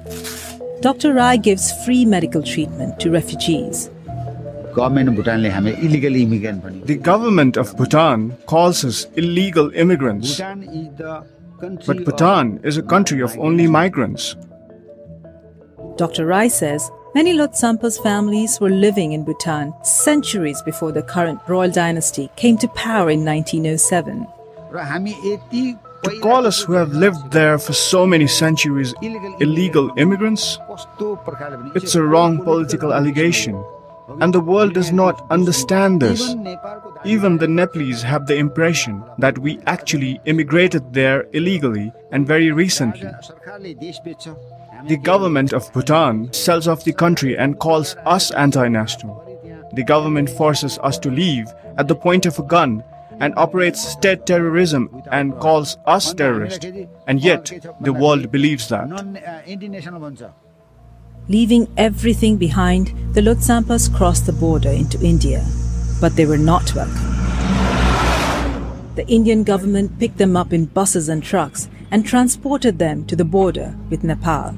[0.82, 1.14] Dr.
[1.14, 3.92] Rai gives free medical treatment to refugees.
[6.86, 10.40] The government of Bhutan calls us illegal immigrants.
[10.40, 14.36] But Bhutan is a country of only migrants.
[15.98, 16.26] Dr.
[16.26, 22.30] Rai says many Lhotshampas families were living in Bhutan centuries before the current royal dynasty
[22.36, 24.26] came to power in 1907.
[26.04, 30.58] To call us who have lived there for so many centuries illegal immigrants,
[31.76, 33.64] it's a wrong political allegation.
[34.20, 36.36] And the world does not understand this.
[37.06, 43.10] Even the Nepalese have the impression that we actually immigrated there illegally and very recently.
[44.88, 49.28] The government of Bhutan sells off the country and calls us anti national.
[49.74, 51.48] The government forces us to leave
[51.78, 52.84] at the point of a gun
[53.20, 56.66] and operates state terrorism and calls us terrorists.
[57.08, 58.90] And yet, the world believes that.
[61.30, 65.46] Leaving everything behind, the Lhotshampas crossed the border into India,
[66.02, 66.96] but they were not welcome.
[68.96, 73.24] The Indian government picked them up in buses and trucks and transported them to the
[73.24, 74.56] border with Nepal.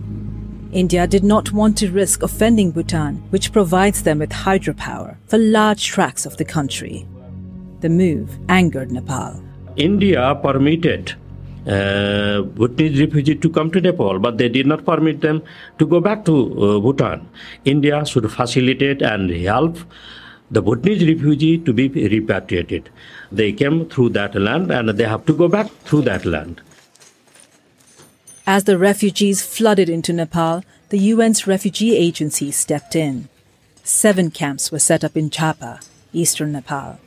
[0.72, 5.86] India did not want to risk offending Bhutan, which provides them with hydropower for large
[5.86, 7.06] tracts of the country.
[7.82, 9.44] The move angered Nepal.
[9.76, 11.14] India permitted
[11.68, 15.42] uh, Bhutanese refugees to come to Nepal, but they did not permit them
[15.80, 17.28] to go back to uh, Bhutan.
[17.66, 19.78] India should facilitate and help
[20.52, 22.90] the Bhutanese refugee to be repatriated.
[23.32, 26.62] They came through that land and they have to go back through that land.
[28.46, 33.30] As the refugees flooded into Nepal, the UN's refugee agency stepped in.
[33.84, 37.00] Seven camps were set up in Jhapa, eastern Nepal.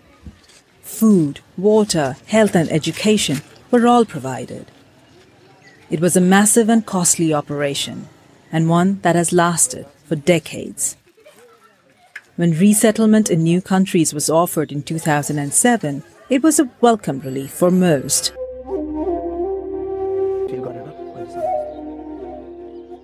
[0.83, 3.43] Food, water, health, and education
[3.77, 4.71] were all provided.
[5.91, 8.09] It was a massive and costly operation,
[8.51, 10.97] and one that has lasted for decades.
[12.37, 17.71] When resettlement in new countries was offered in 2007, it was a welcome relief for
[17.71, 18.33] most.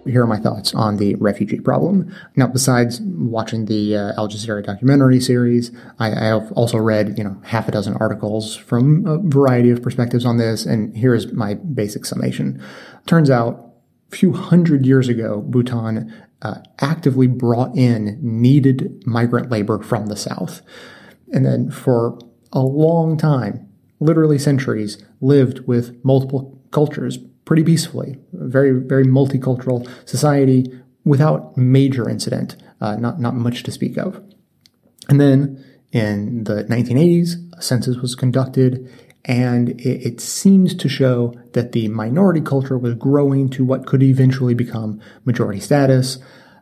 [0.06, 2.14] Here are my thoughts on the refugee problem.
[2.36, 7.24] Now, besides watching the uh, Al Jazeera documentary series, I, I, have also read, you
[7.24, 11.54] know, half a dozen articles from a variety of perspectives on this, and here's my
[11.54, 12.62] basic summation.
[13.06, 13.72] Turns out,
[14.12, 16.12] a few hundred years ago, Bhutan
[16.42, 20.60] uh, actively brought in needed migrant labor from the south.
[21.32, 22.18] And then for
[22.52, 23.68] a long time,
[24.00, 28.19] literally centuries, lived with multiple cultures, pretty peacefully.
[28.32, 30.73] Very, very multicultural society
[31.05, 34.23] without major incident, uh, not, not much to speak of.
[35.09, 38.89] And then in the 1980s, a census was conducted
[39.24, 44.02] and it, it seems to show that the minority culture was growing to what could
[44.02, 46.19] eventually become majority status.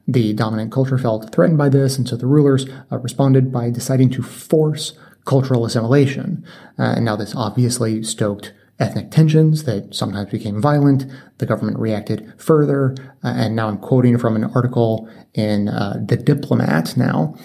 [0.07, 4.11] The dominant culture felt threatened by this, and so the rulers uh, responded by deciding
[4.11, 4.93] to force
[5.25, 6.45] cultural assimilation.
[6.79, 11.05] Uh, and now this obviously stoked ethnic tensions that sometimes became violent.
[11.39, 16.17] The government reacted further, uh, and now I'm quoting from an article in uh, The
[16.17, 17.37] Diplomat now.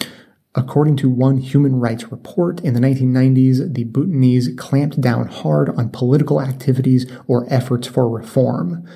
[0.57, 5.89] According to one human rights report in the 1990s, the Bhutanese clamped down hard on
[5.89, 8.87] political activities or efforts for reform.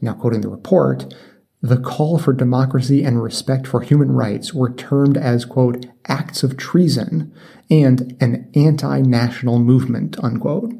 [0.00, 1.12] Now, quoting the report,
[1.60, 6.56] the call for democracy and respect for human rights were termed as, quote, acts of
[6.56, 7.34] treason
[7.68, 10.72] and an anti-national movement, unquote.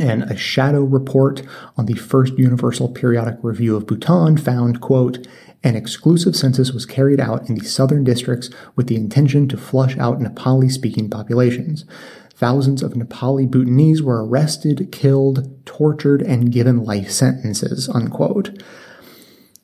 [0.00, 1.42] And a shadow report
[1.76, 5.26] on the first Universal Periodic Review of Bhutan found, quote,
[5.62, 9.96] an exclusive census was carried out in the southern districts with the intention to flush
[9.98, 11.84] out Nepali speaking populations.
[12.34, 18.62] Thousands of Nepali Bhutanese were arrested, killed, tortured, and given life sentences, unquote.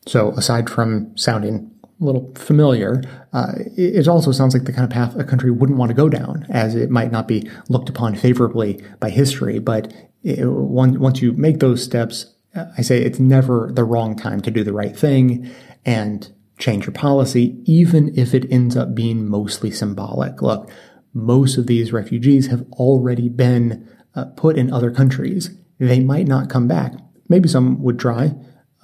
[0.07, 1.72] So, aside from sounding
[2.03, 3.03] little familiar,
[3.33, 6.09] uh, it also sounds like the kind of path a country wouldn't want to go
[6.09, 9.59] down, as it might not be looked upon favorably by history.
[9.59, 9.93] But
[10.23, 12.35] it, once you make those steps,
[12.77, 15.51] I say it's never the wrong time to do the right thing
[15.85, 20.43] and change your policy, even if it ends up being mostly symbolic.
[20.43, 20.71] Look,
[21.15, 25.51] most of these refugees have already been uh, put in other countries.
[25.79, 26.93] They might not come back.
[27.29, 28.35] Maybe some would try,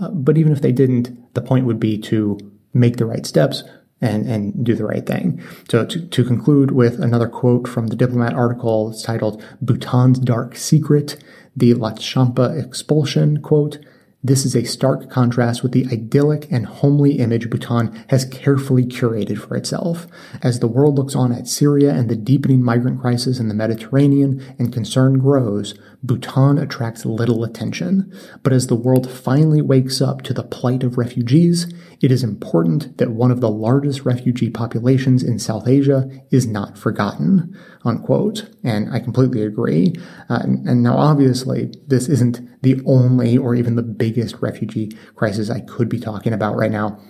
[0.01, 2.39] uh, but even if they didn't, the point would be to
[2.79, 3.65] make the right steps
[4.01, 5.43] and, and do the right thing.
[5.69, 10.57] So to, to conclude with another quote from the diplomat article, it's titled Bhutan's Dark
[10.57, 11.23] Secret,
[11.57, 13.79] the Lhotshampa expulsion, quote,
[14.23, 19.39] this is a stark contrast with the idyllic and homely image Bhutan has carefully curated
[19.39, 20.09] for itself.
[20.43, 24.45] As the world looks on at Syria and the deepening migrant crisis in the Mediterranean
[24.59, 28.12] and concern grows, Bhutan attracts little attention.
[28.43, 32.99] But as the world finally wakes up to the plight of refugees, it is important
[32.99, 37.57] that one of the largest refugee populations in South Asia is not forgotten.
[37.85, 38.49] Unquote.
[38.62, 39.95] And I completely agree.
[40.29, 45.61] Uh, and now obviously this isn't the only or even the biggest refugee crisis I
[45.61, 47.01] could be talking about right now.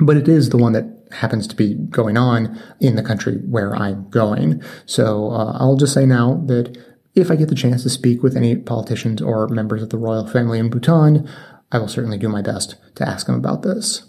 [0.00, 3.74] But it is the one that happens to be going on in the country where
[3.74, 4.62] I'm going.
[4.86, 6.76] So uh, I'll just say now that
[7.20, 10.26] if I get the chance to speak with any politicians or members of the royal
[10.26, 11.28] family in Bhutan,
[11.70, 14.08] I will certainly do my best to ask them about this.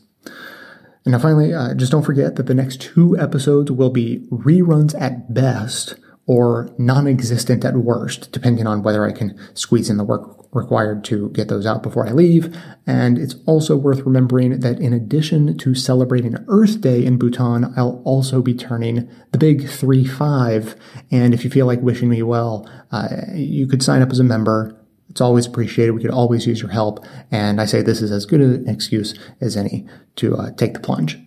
[1.06, 5.00] And now finally, uh, just don't forget that the next two episodes will be reruns
[5.00, 5.96] at best
[6.30, 11.32] or non-existent at worst, depending on whether I can squeeze in the work required to
[11.32, 12.56] get those out before I leave.
[12.86, 18.04] And it's also worth remembering that in addition to celebrating Earth Day in Bhutan, I'll
[18.06, 20.78] also be turning the big 3-5.
[21.10, 24.24] And if you feel like wishing me well, uh, you could sign up as a
[24.24, 24.80] member.
[25.10, 25.94] It's always appreciated.
[25.94, 27.04] We could always use your help.
[27.32, 29.88] And I say this is as good an excuse as any
[30.18, 31.18] to uh, take the plunge.